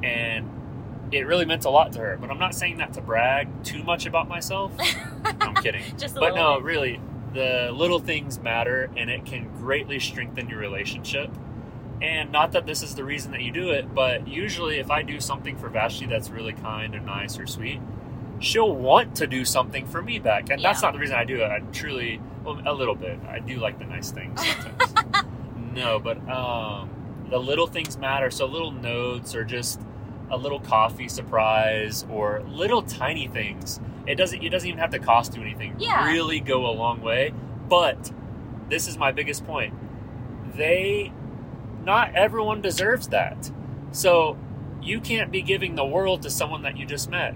And 0.03 0.49
it 1.11 1.27
really 1.27 1.45
meant 1.45 1.65
a 1.65 1.69
lot 1.69 1.93
to 1.93 1.99
her. 1.99 2.17
But 2.19 2.29
I'm 2.29 2.39
not 2.39 2.55
saying 2.55 2.77
that 2.77 2.93
to 2.93 3.01
brag 3.01 3.63
too 3.63 3.83
much 3.83 4.05
about 4.05 4.27
myself. 4.27 4.71
I'm 5.41 5.55
kidding. 5.55 5.83
Just 5.97 6.15
but 6.15 6.35
no, 6.35 6.55
bit. 6.55 6.63
really, 6.63 6.99
the 7.33 7.71
little 7.73 7.99
things 7.99 8.39
matter 8.39 8.89
and 8.95 9.09
it 9.09 9.25
can 9.25 9.49
greatly 9.57 9.99
strengthen 9.99 10.49
your 10.49 10.59
relationship. 10.59 11.29
And 12.01 12.31
not 12.31 12.51
that 12.51 12.65
this 12.65 12.83
is 12.83 12.95
the 12.95 13.03
reason 13.03 13.31
that 13.31 13.41
you 13.41 13.51
do 13.51 13.69
it, 13.71 13.93
but 13.93 14.27
usually 14.27 14.77
if 14.77 14.91
I 14.91 15.03
do 15.03 15.19
something 15.19 15.57
for 15.57 15.69
Vashti 15.69 16.05
that's 16.05 16.29
really 16.29 16.53
kind 16.53 16.95
and 16.95 17.05
nice 17.05 17.39
or 17.39 17.47
sweet, 17.47 17.79
she'll 18.39 18.75
want 18.75 19.15
to 19.15 19.27
do 19.27 19.45
something 19.45 19.85
for 19.87 20.01
me 20.01 20.19
back. 20.19 20.49
And 20.49 20.61
yeah. 20.61 20.69
that's 20.69 20.81
not 20.81 20.93
the 20.93 20.99
reason 20.99 21.15
I 21.15 21.23
do 21.23 21.41
it. 21.41 21.49
I 21.49 21.59
truly, 21.71 22.19
well, 22.43 22.61
a 22.65 22.73
little 22.73 22.95
bit. 22.95 23.19
I 23.29 23.39
do 23.39 23.57
like 23.57 23.79
the 23.79 23.85
nice 23.85 24.11
things 24.11 24.45
sometimes. 24.45 24.93
no, 25.73 25.99
but 25.99 26.17
um, 26.29 26.89
the 27.29 27.39
little 27.39 27.67
things 27.67 27.97
matter. 27.97 28.29
So 28.31 28.45
little 28.45 28.71
notes 28.71 29.35
or 29.35 29.43
just 29.43 29.81
a 30.29 30.37
little 30.37 30.59
coffee 30.59 31.07
surprise 31.07 32.05
or 32.09 32.43
little 32.47 32.81
tiny 32.81 33.27
things. 33.27 33.79
It 34.05 34.15
doesn't. 34.15 34.43
It 34.43 34.49
doesn't 34.49 34.67
even 34.67 34.79
have 34.79 34.91
to 34.91 34.99
cost 34.99 35.35
you 35.35 35.41
anything. 35.41 35.75
Yeah. 35.79 36.05
Really 36.11 36.39
go 36.39 36.65
a 36.67 36.73
long 36.73 37.01
way. 37.01 37.33
But 37.67 38.11
this 38.69 38.87
is 38.87 38.97
my 38.97 39.11
biggest 39.11 39.45
point. 39.45 39.73
They 40.55 41.11
not 41.83 42.13
everyone 42.15 42.61
deserves 42.61 43.07
that. 43.09 43.51
So 43.91 44.37
you 44.81 44.99
can't 44.99 45.31
be 45.31 45.41
giving 45.41 45.75
the 45.75 45.85
world 45.85 46.21
to 46.23 46.29
someone 46.29 46.63
that 46.63 46.77
you 46.77 46.85
just 46.85 47.09
met. 47.09 47.35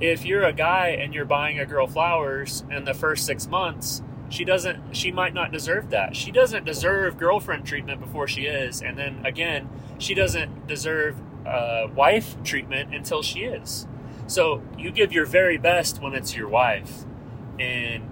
If 0.00 0.24
you're 0.24 0.44
a 0.44 0.52
guy 0.52 0.88
and 0.88 1.14
you're 1.14 1.24
buying 1.24 1.58
a 1.58 1.66
girl 1.66 1.86
flowers 1.86 2.64
in 2.70 2.84
the 2.84 2.94
first 2.94 3.24
six 3.24 3.46
months, 3.46 4.02
she 4.28 4.44
doesn't 4.44 4.96
she 4.96 5.12
might 5.12 5.34
not 5.34 5.52
deserve 5.52 5.90
that. 5.90 6.16
She 6.16 6.30
doesn't 6.30 6.64
deserve 6.64 7.18
girlfriend 7.18 7.66
treatment 7.66 8.00
before 8.00 8.26
she 8.26 8.42
is, 8.42 8.82
and 8.82 8.98
then 8.98 9.24
again, 9.24 9.68
she 9.98 10.14
doesn't 10.14 10.66
deserve 10.66 11.16
uh, 11.46 11.88
wife 11.94 12.42
treatment 12.42 12.94
until 12.94 13.22
she 13.22 13.40
is. 13.40 13.86
So 14.26 14.62
you 14.78 14.90
give 14.90 15.12
your 15.12 15.26
very 15.26 15.58
best 15.58 16.00
when 16.00 16.14
it's 16.14 16.34
your 16.34 16.48
wife. 16.48 17.04
And 17.58 18.10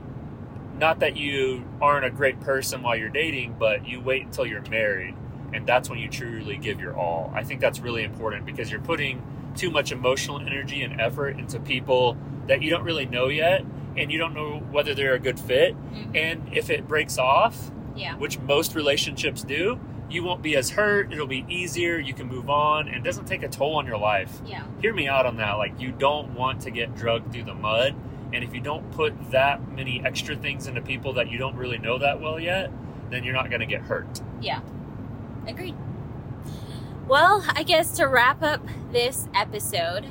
not 0.78 1.00
that 1.00 1.16
you 1.16 1.64
aren't 1.80 2.04
a 2.04 2.10
great 2.10 2.40
person 2.40 2.82
while 2.82 2.96
you're 2.96 3.08
dating, 3.08 3.56
but 3.58 3.86
you 3.86 4.00
wait 4.00 4.26
until 4.26 4.46
you're 4.46 4.62
married. 4.68 5.14
And 5.52 5.66
that's 5.66 5.88
when 5.90 5.98
you 5.98 6.08
truly 6.08 6.56
give 6.56 6.80
your 6.80 6.96
all. 6.96 7.30
I 7.34 7.44
think 7.44 7.60
that's 7.60 7.80
really 7.80 8.04
important 8.04 8.46
because 8.46 8.70
you're 8.70 8.80
putting 8.80 9.22
too 9.54 9.70
much 9.70 9.92
emotional 9.92 10.40
energy 10.40 10.82
and 10.82 11.00
effort 11.00 11.38
into 11.38 11.60
people 11.60 12.16
that 12.46 12.62
you 12.62 12.70
don't 12.70 12.84
really 12.84 13.06
know 13.06 13.28
yet. 13.28 13.64
And 13.96 14.10
you 14.10 14.18
don't 14.18 14.34
know 14.34 14.58
whether 14.70 14.94
they're 14.94 15.14
a 15.14 15.18
good 15.18 15.38
fit. 15.38 15.74
Mhm. 15.92 16.16
And 16.16 16.48
if 16.56 16.70
it 16.70 16.88
breaks 16.88 17.18
off, 17.18 17.70
Yeah. 17.94 18.16
which 18.16 18.38
most 18.40 18.74
relationships 18.74 19.42
do, 19.42 19.78
you 20.10 20.22
won't 20.24 20.42
be 20.42 20.56
as 20.56 20.70
hurt. 20.70 21.12
It'll 21.12 21.26
be 21.26 21.44
easier. 21.48 21.98
You 21.98 22.14
can 22.14 22.26
move 22.28 22.48
on 22.50 22.86
and 22.88 22.96
it 22.96 23.04
doesn't 23.04 23.26
take 23.26 23.42
a 23.42 23.48
toll 23.48 23.76
on 23.76 23.86
your 23.86 23.98
life. 23.98 24.40
Yeah. 24.46 24.62
Hear 24.80 24.92
me 24.94 25.08
out 25.08 25.26
on 25.26 25.36
that. 25.36 25.52
Like, 25.58 25.80
you 25.80 25.92
don't 25.92 26.34
want 26.34 26.60
to 26.62 26.70
get 26.70 26.94
drugged 26.94 27.32
through 27.32 27.44
the 27.44 27.54
mud. 27.54 27.94
And 28.32 28.42
if 28.42 28.54
you 28.54 28.60
don't 28.60 28.90
put 28.92 29.30
that 29.30 29.66
many 29.72 30.02
extra 30.04 30.34
things 30.36 30.66
into 30.66 30.80
people 30.80 31.12
that 31.14 31.30
you 31.30 31.36
don't 31.38 31.54
really 31.56 31.78
know 31.78 31.98
that 31.98 32.20
well 32.20 32.40
yet, 32.40 32.70
then 33.10 33.24
you're 33.24 33.34
not 33.34 33.50
going 33.50 33.60
to 33.60 33.66
get 33.66 33.82
hurt. 33.82 34.20
Yeah. 34.40 34.60
Agreed. 35.46 35.74
Well, 37.06 37.44
I 37.54 37.62
guess 37.62 37.96
to 37.98 38.06
wrap 38.06 38.42
up 38.42 38.66
this 38.90 39.28
episode, 39.34 40.06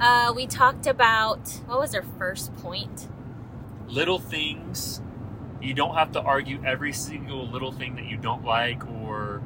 uh, 0.00 0.32
we 0.34 0.46
talked 0.46 0.86
about 0.86 1.48
what 1.66 1.78
was 1.78 1.94
our 1.94 2.02
first 2.18 2.54
point? 2.56 3.08
Little 3.86 4.18
things, 4.18 5.00
you 5.60 5.74
don't 5.74 5.94
have 5.94 6.12
to 6.12 6.20
argue 6.20 6.62
every 6.64 6.92
single 6.92 7.46
little 7.46 7.72
thing 7.72 7.96
that 7.96 8.06
you 8.06 8.16
don't 8.16 8.44
like 8.44 8.86
or 8.86 9.42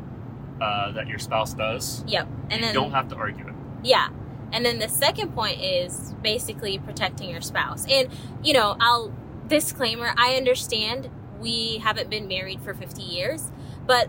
uh, 0.60 0.92
that 0.92 1.08
your 1.08 1.18
spouse 1.18 1.54
does. 1.54 2.04
Yep. 2.06 2.28
And 2.50 2.52
you 2.52 2.66
then 2.66 2.74
don't 2.74 2.92
have 2.92 3.08
to 3.08 3.16
argue 3.16 3.48
it. 3.48 3.54
Yeah. 3.82 4.08
And 4.52 4.64
then 4.64 4.78
the 4.78 4.88
second 4.88 5.34
point 5.34 5.60
is 5.60 6.14
basically 6.22 6.78
protecting 6.78 7.30
your 7.30 7.40
spouse. 7.40 7.86
And, 7.90 8.08
you 8.42 8.52
know, 8.52 8.76
I'll 8.80 9.12
disclaimer 9.48 10.14
I 10.16 10.36
understand 10.36 11.10
we 11.38 11.78
haven't 11.78 12.08
been 12.08 12.28
married 12.28 12.62
for 12.62 12.72
50 12.72 13.02
years, 13.02 13.50
but 13.86 14.08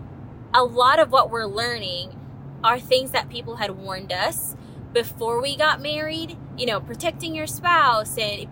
a 0.54 0.64
lot 0.64 0.98
of 0.98 1.10
what 1.10 1.30
we're 1.30 1.46
learning 1.46 2.18
are 2.62 2.78
things 2.78 3.10
that 3.10 3.28
people 3.28 3.56
had 3.56 3.72
warned 3.72 4.12
us 4.12 4.56
before 4.92 5.40
we 5.40 5.56
got 5.56 5.80
married 5.80 6.36
you 6.56 6.66
know 6.66 6.80
protecting 6.80 7.34
your 7.34 7.46
spouse 7.46 8.16
and 8.18 8.48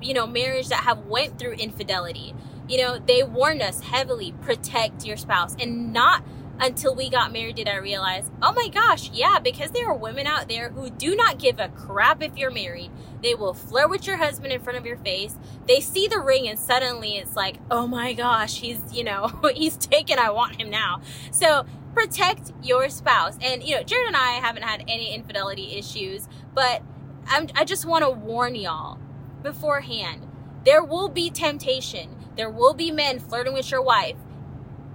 you 0.00 0.14
know 0.14 0.26
marriage 0.26 0.68
that 0.68 0.84
have 0.84 1.06
went 1.06 1.38
through 1.38 1.52
infidelity 1.52 2.34
you 2.68 2.78
know 2.78 2.98
they 2.98 3.22
warned 3.22 3.62
us 3.62 3.80
heavily 3.80 4.32
protect 4.42 5.04
your 5.04 5.16
spouse 5.16 5.56
and 5.60 5.92
not 5.92 6.22
until 6.60 6.94
we 6.94 7.08
got 7.08 7.32
married 7.32 7.56
did 7.56 7.68
I 7.68 7.76
realize, 7.76 8.30
oh 8.42 8.52
my 8.52 8.68
gosh, 8.68 9.10
yeah, 9.12 9.38
because 9.38 9.70
there 9.70 9.88
are 9.88 9.94
women 9.94 10.26
out 10.26 10.48
there 10.48 10.70
who 10.70 10.90
do 10.90 11.14
not 11.14 11.38
give 11.38 11.58
a 11.58 11.68
crap 11.68 12.22
if 12.22 12.36
you're 12.36 12.50
married. 12.50 12.90
They 13.22 13.34
will 13.34 13.54
flirt 13.54 13.90
with 13.90 14.06
your 14.06 14.16
husband 14.16 14.52
in 14.52 14.60
front 14.60 14.78
of 14.78 14.86
your 14.86 14.96
face. 14.96 15.36
They 15.66 15.80
see 15.80 16.08
the 16.08 16.20
ring 16.20 16.48
and 16.48 16.58
suddenly 16.58 17.16
it's 17.16 17.36
like, 17.36 17.56
oh 17.70 17.86
my 17.86 18.12
gosh, 18.12 18.60
he's, 18.60 18.80
you 18.92 19.04
know, 19.04 19.28
he's 19.54 19.76
taken. 19.76 20.18
I 20.18 20.30
want 20.30 20.60
him 20.60 20.70
now. 20.70 21.00
So 21.30 21.64
protect 21.98 22.52
your 22.62 22.88
spouse. 22.88 23.36
And, 23.42 23.62
you 23.62 23.74
know, 23.74 23.82
Jared 23.82 24.06
and 24.06 24.16
I 24.16 24.32
haven't 24.32 24.62
had 24.62 24.84
any 24.86 25.14
infidelity 25.14 25.76
issues, 25.76 26.28
but 26.54 26.82
I'm, 27.26 27.48
I 27.56 27.64
just 27.64 27.84
want 27.84 28.04
to 28.04 28.10
warn 28.10 28.54
y'all 28.54 28.98
beforehand. 29.42 30.26
There 30.64 30.84
will 30.84 31.08
be 31.08 31.28
temptation. 31.28 32.14
There 32.36 32.50
will 32.50 32.74
be 32.74 32.92
men 32.92 33.18
flirting 33.18 33.52
with 33.52 33.70
your 33.72 33.82
wife 33.82 34.16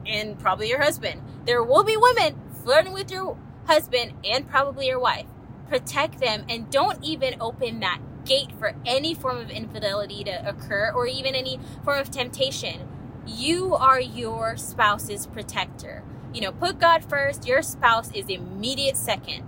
and 0.05 0.39
probably 0.39 0.69
your 0.69 0.81
husband. 0.81 1.21
There 1.45 1.61
will 1.61 1.83
be 1.83 1.97
women 1.97 2.39
flirting 2.63 2.93
with 2.93 3.11
your 3.11 3.37
husband 3.65 4.13
and 4.23 4.47
probably 4.47 4.87
your 4.87 4.99
wife. 4.99 5.25
Protect 5.67 6.19
them 6.19 6.45
and 6.47 6.69
don't 6.69 7.03
even 7.03 7.35
open 7.41 7.81
that 7.81 7.99
gate 8.23 8.51
for 8.57 8.75
any 8.85 9.13
form 9.13 9.37
of 9.37 9.49
infidelity 9.49 10.23
to 10.23 10.47
occur 10.47 10.91
or 10.95 11.05
even 11.05 11.35
any 11.35 11.59
form 11.83 11.99
of 11.99 12.09
temptation. 12.09 12.87
You 13.27 13.75
are 13.75 13.99
your 13.99 14.55
spouse's 14.55 15.27
protector. 15.27 16.03
You 16.34 16.41
know, 16.41 16.52
put 16.52 16.80
God 16.80 17.04
first, 17.06 17.48
your 17.48 17.62
spouse 17.62 18.12
is 18.13 18.28
immediate 18.28 18.98
second. 18.98 19.43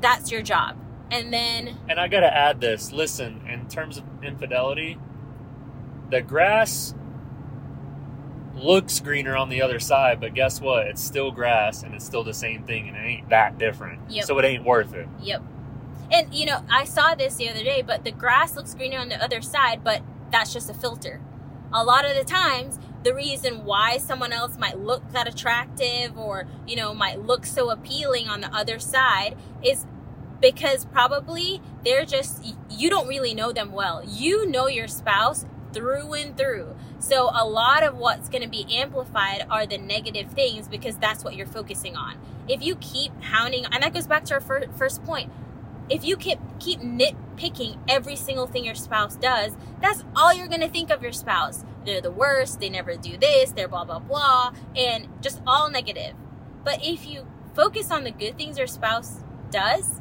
That's 0.00 0.30
your 0.30 0.42
job. 0.42 0.76
And 1.10 1.32
then, 1.32 1.78
And 1.88 1.98
I 1.98 2.08
got 2.08 2.20
to 2.20 2.34
add 2.34 2.60
this 2.60 2.92
listen, 2.92 3.40
in 3.48 3.68
terms 3.68 3.96
of 3.98 4.04
infidelity, 4.22 4.98
the 6.10 6.20
grass 6.20 6.94
looks 8.56 9.00
greener 9.00 9.36
on 9.36 9.48
the 9.48 9.62
other 9.62 9.78
side, 9.80 10.20
but 10.20 10.34
guess 10.34 10.60
what? 10.60 10.86
It's 10.86 11.02
still 11.02 11.30
grass 11.30 11.82
and 11.82 11.94
it's 11.94 12.04
still 12.04 12.24
the 12.24 12.34
same 12.34 12.64
thing 12.64 12.88
and 12.88 12.96
it 12.96 13.00
ain't 13.00 13.28
that 13.30 13.58
different. 13.58 14.10
Yep. 14.10 14.24
So 14.26 14.38
it 14.38 14.44
ain't 14.44 14.64
worth 14.64 14.94
it. 14.94 15.08
yep. 15.22 15.42
And, 16.12 16.32
you 16.34 16.44
know, 16.46 16.62
I 16.70 16.84
saw 16.84 17.14
this 17.14 17.36
the 17.36 17.48
other 17.48 17.64
day, 17.64 17.82
but 17.82 18.04
the 18.04 18.12
grass 18.12 18.56
looks 18.56 18.74
greener 18.74 18.98
on 18.98 19.08
the 19.08 19.22
other 19.22 19.40
side, 19.40 19.82
but 19.82 20.02
that's 20.30 20.52
just 20.52 20.68
a 20.68 20.74
filter. 20.74 21.20
A 21.72 21.82
lot 21.82 22.04
of 22.04 22.14
the 22.14 22.24
times, 22.24 22.78
the 23.04 23.14
reason 23.14 23.64
why 23.64 23.98
someone 23.98 24.32
else 24.32 24.56
might 24.58 24.78
look 24.78 25.12
that 25.12 25.28
attractive 25.28 26.18
or, 26.18 26.46
you 26.66 26.74
know, 26.74 26.94
might 26.94 27.20
look 27.20 27.44
so 27.46 27.70
appealing 27.70 28.28
on 28.28 28.40
the 28.40 28.52
other 28.52 28.78
side 28.78 29.36
is 29.62 29.86
because 30.40 30.86
probably 30.86 31.60
they're 31.84 32.06
just, 32.06 32.44
you 32.70 32.90
don't 32.90 33.06
really 33.06 33.34
know 33.34 33.52
them 33.52 33.72
well. 33.72 34.02
You 34.06 34.46
know 34.46 34.66
your 34.66 34.88
spouse 34.88 35.44
through 35.74 36.14
and 36.14 36.36
through. 36.36 36.74
So 36.98 37.30
a 37.34 37.46
lot 37.46 37.82
of 37.82 37.96
what's 37.96 38.28
going 38.30 38.42
to 38.42 38.48
be 38.48 38.66
amplified 38.74 39.46
are 39.50 39.66
the 39.66 39.76
negative 39.76 40.30
things 40.32 40.66
because 40.66 40.96
that's 40.96 41.22
what 41.22 41.34
you're 41.34 41.46
focusing 41.46 41.96
on. 41.96 42.16
If 42.48 42.62
you 42.62 42.76
keep 42.76 43.12
hounding, 43.22 43.66
and 43.66 43.82
that 43.82 43.92
goes 43.92 44.06
back 44.06 44.24
to 44.26 44.34
our 44.34 44.40
fir- 44.40 44.68
first 44.76 45.04
point, 45.04 45.30
if 45.90 46.04
you 46.04 46.16
keep 46.16 46.38
keep 46.58 46.80
nitpicking 46.80 47.78
every 47.88 48.16
single 48.16 48.46
thing 48.46 48.64
your 48.64 48.74
spouse 48.74 49.16
does, 49.16 49.54
that's 49.82 50.02
all 50.16 50.32
you're 50.32 50.48
gonna 50.48 50.68
think 50.68 50.90
of 50.90 51.02
your 51.02 51.12
spouse. 51.12 51.64
They're 51.84 52.00
the 52.00 52.10
worst. 52.10 52.60
They 52.60 52.68
never 52.68 52.96
do 52.96 53.16
this. 53.16 53.52
They're 53.52 53.68
blah 53.68 53.84
blah 53.84 53.98
blah, 53.98 54.52
and 54.76 55.08
just 55.20 55.40
all 55.46 55.70
negative. 55.70 56.14
But 56.64 56.84
if 56.84 57.06
you 57.06 57.26
focus 57.54 57.90
on 57.90 58.04
the 58.04 58.10
good 58.10 58.36
things 58.36 58.58
your 58.58 58.66
spouse 58.66 59.22
does, 59.50 60.00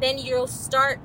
then 0.00 0.18
you'll 0.18 0.46
start 0.46 1.00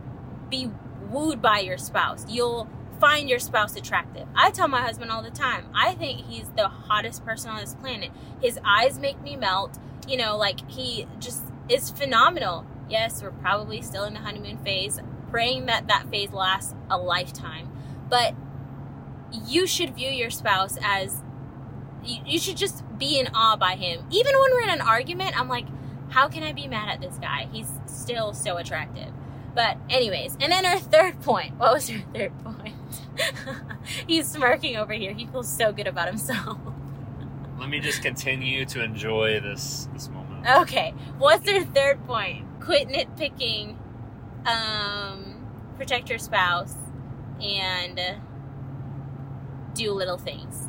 be 0.49 0.71
wooed 1.09 1.41
by 1.41 1.59
your 1.59 1.77
spouse. 1.77 2.25
You'll 2.27 2.69
find 2.99 3.29
your 3.29 3.39
spouse 3.39 3.75
attractive. 3.75 4.27
I 4.35 4.51
tell 4.51 4.67
my 4.67 4.81
husband 4.81 5.11
all 5.11 5.21
the 5.21 5.31
time, 5.31 5.65
I 5.73 5.93
think 5.93 6.25
he's 6.25 6.49
the 6.55 6.67
hottest 6.67 7.23
person 7.25 7.51
on 7.51 7.59
this 7.59 7.75
planet. 7.75 8.11
His 8.41 8.59
eyes 8.65 8.97
make 8.99 9.21
me 9.21 9.35
melt. 9.35 9.77
You 10.07 10.17
know, 10.17 10.37
like 10.37 10.69
he 10.69 11.05
just 11.19 11.43
is 11.69 11.89
phenomenal. 11.91 12.65
Yes, 12.89 13.21
we're 13.21 13.31
probably 13.31 13.81
still 13.81 14.05
in 14.05 14.13
the 14.13 14.21
honeymoon 14.21 14.57
phase, 14.59 14.99
praying 15.29 15.65
that 15.65 15.87
that 15.87 16.09
phase 16.09 16.31
lasts 16.31 16.73
a 16.89 16.97
lifetime. 16.97 17.69
But 18.09 18.33
you 19.31 19.67
should 19.67 19.95
view 19.95 20.09
your 20.09 20.29
spouse 20.29 20.77
as 20.81 21.21
you, 22.03 22.17
you 22.25 22.39
should 22.39 22.57
just 22.57 22.83
be 22.97 23.19
in 23.19 23.27
awe 23.33 23.55
by 23.57 23.75
him. 23.75 24.05
Even 24.09 24.33
when 24.39 24.51
we're 24.53 24.63
in 24.63 24.69
an 24.69 24.81
argument, 24.81 25.39
I'm 25.39 25.49
like, 25.49 25.65
how 26.09 26.27
can 26.27 26.43
I 26.43 26.53
be 26.53 26.67
mad 26.67 26.89
at 26.89 27.01
this 27.01 27.17
guy? 27.17 27.47
He's 27.51 27.71
still 27.85 28.33
so 28.33 28.57
attractive. 28.57 29.11
But 29.53 29.77
anyways, 29.89 30.37
and 30.39 30.51
then 30.51 30.65
our 30.65 30.79
third 30.79 31.21
point. 31.21 31.55
What 31.55 31.73
was 31.73 31.89
your 31.89 32.01
third 32.13 32.31
point? 32.43 32.75
He's 34.07 34.27
smirking 34.29 34.77
over 34.77 34.93
here. 34.93 35.13
He 35.13 35.25
feels 35.25 35.47
so 35.47 35.71
good 35.71 35.87
about 35.87 36.07
himself. 36.07 36.59
Let 37.59 37.69
me 37.69 37.79
just 37.79 38.03
continue 38.03 38.65
to 38.65 38.83
enjoy 38.83 39.39
this 39.39 39.89
this 39.93 40.09
moment. 40.09 40.45
Okay, 40.61 40.93
what's 41.17 41.49
our 41.49 41.63
third 41.63 42.05
point? 42.05 42.45
Quit 42.61 42.87
nitpicking, 42.87 43.75
um, 44.45 45.43
protect 45.75 46.09
your 46.09 46.19
spouse, 46.19 46.75
and 47.41 47.99
uh, 47.99 48.13
do 49.77 49.91
little 49.91 50.17
things. 50.17 50.67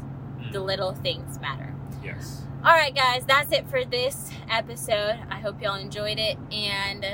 The 0.52 0.58
mm. 0.58 0.66
little 0.66 0.92
things 0.92 1.40
matter. 1.40 1.74
Yes. 2.04 2.42
All 2.64 2.72
right, 2.72 2.94
guys, 2.94 3.24
that's 3.26 3.52
it 3.52 3.68
for 3.68 3.84
this 3.84 4.30
episode. 4.50 5.18
I 5.30 5.36
hope 5.36 5.62
y'all 5.62 5.76
enjoyed 5.76 6.18
it, 6.18 6.38
and 6.52 7.06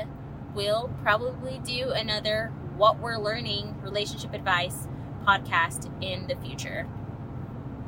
we'll 0.53 0.89
probably 1.03 1.61
do 1.63 1.91
another 1.91 2.51
What 2.75 2.99
We're 2.99 3.17
Learning 3.17 3.75
relationship 3.81 4.33
advice 4.33 4.87
podcast 5.25 5.91
in 6.03 6.27
the 6.27 6.35
future. 6.35 6.87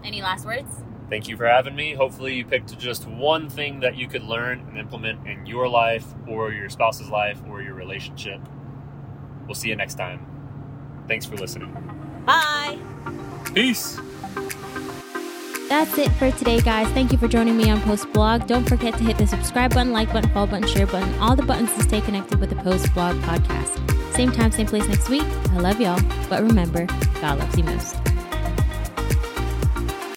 Any 0.04 0.22
last 0.22 0.46
words? 0.46 0.84
Thank 1.10 1.28
you 1.28 1.38
for 1.38 1.46
having 1.46 1.76
me. 1.76 1.94
Hopefully, 1.94 2.36
you 2.36 2.46
picked 2.46 2.78
just 2.78 3.08
one 3.08 3.50
thing 3.50 3.80
that 3.80 3.96
you 3.96 4.08
could 4.08 4.24
learn 4.24 4.66
and 4.70 4.78
implement 4.78 5.26
in 5.28 5.46
your 5.46 5.68
life 5.68 6.06
or 6.28 6.52
your 6.52 6.70
spouse's 6.70 7.10
life 7.10 7.42
or 7.48 7.62
your 7.62 7.74
relationship. 7.74 8.42
We'll 9.46 9.56
see 9.56 9.70
you 9.70 9.76
next 9.76 9.96
time. 9.96 10.26
Thanks 11.08 11.26
for 11.26 11.38
listening. 11.38 11.72
Bye. 12.26 12.78
Peace. 13.58 14.00
That's 15.68 15.98
it 15.98 16.12
for 16.12 16.30
today, 16.30 16.62
guys. 16.62 16.88
Thank 16.90 17.12
you 17.12 17.18
for 17.18 17.28
joining 17.28 17.58
me 17.58 17.72
on 17.72 17.82
Post 17.82 18.14
Blog. 18.14 18.46
Don't 18.46 18.70
forget 18.70 18.94
to 18.94 19.04
hit 19.04 19.18
the 19.18 19.26
subscribe 19.26 19.74
button, 19.74 19.92
like 19.92 20.14
button, 20.14 20.30
follow 20.30 20.46
button, 20.46 20.68
share 20.68 20.86
button, 20.86 21.12
all 21.18 21.36
the 21.36 21.42
buttons 21.42 21.74
to 21.74 21.82
stay 21.82 22.00
connected 22.02 22.40
with 22.40 22.52
the 22.52 22.56
Post 22.58 22.94
Blog 22.94 23.16
podcast. 23.22 24.14
Same 24.14 24.32
time, 24.32 24.52
same 24.52 24.68
place 24.68 24.88
next 24.88 25.10
week. 25.10 25.24
I 25.24 25.58
love 25.58 25.82
y'all, 25.82 26.00
but 26.30 26.44
remember, 26.44 26.86
God 27.20 27.40
loves 27.40 27.58
you 27.58 27.64
most. 27.64 28.07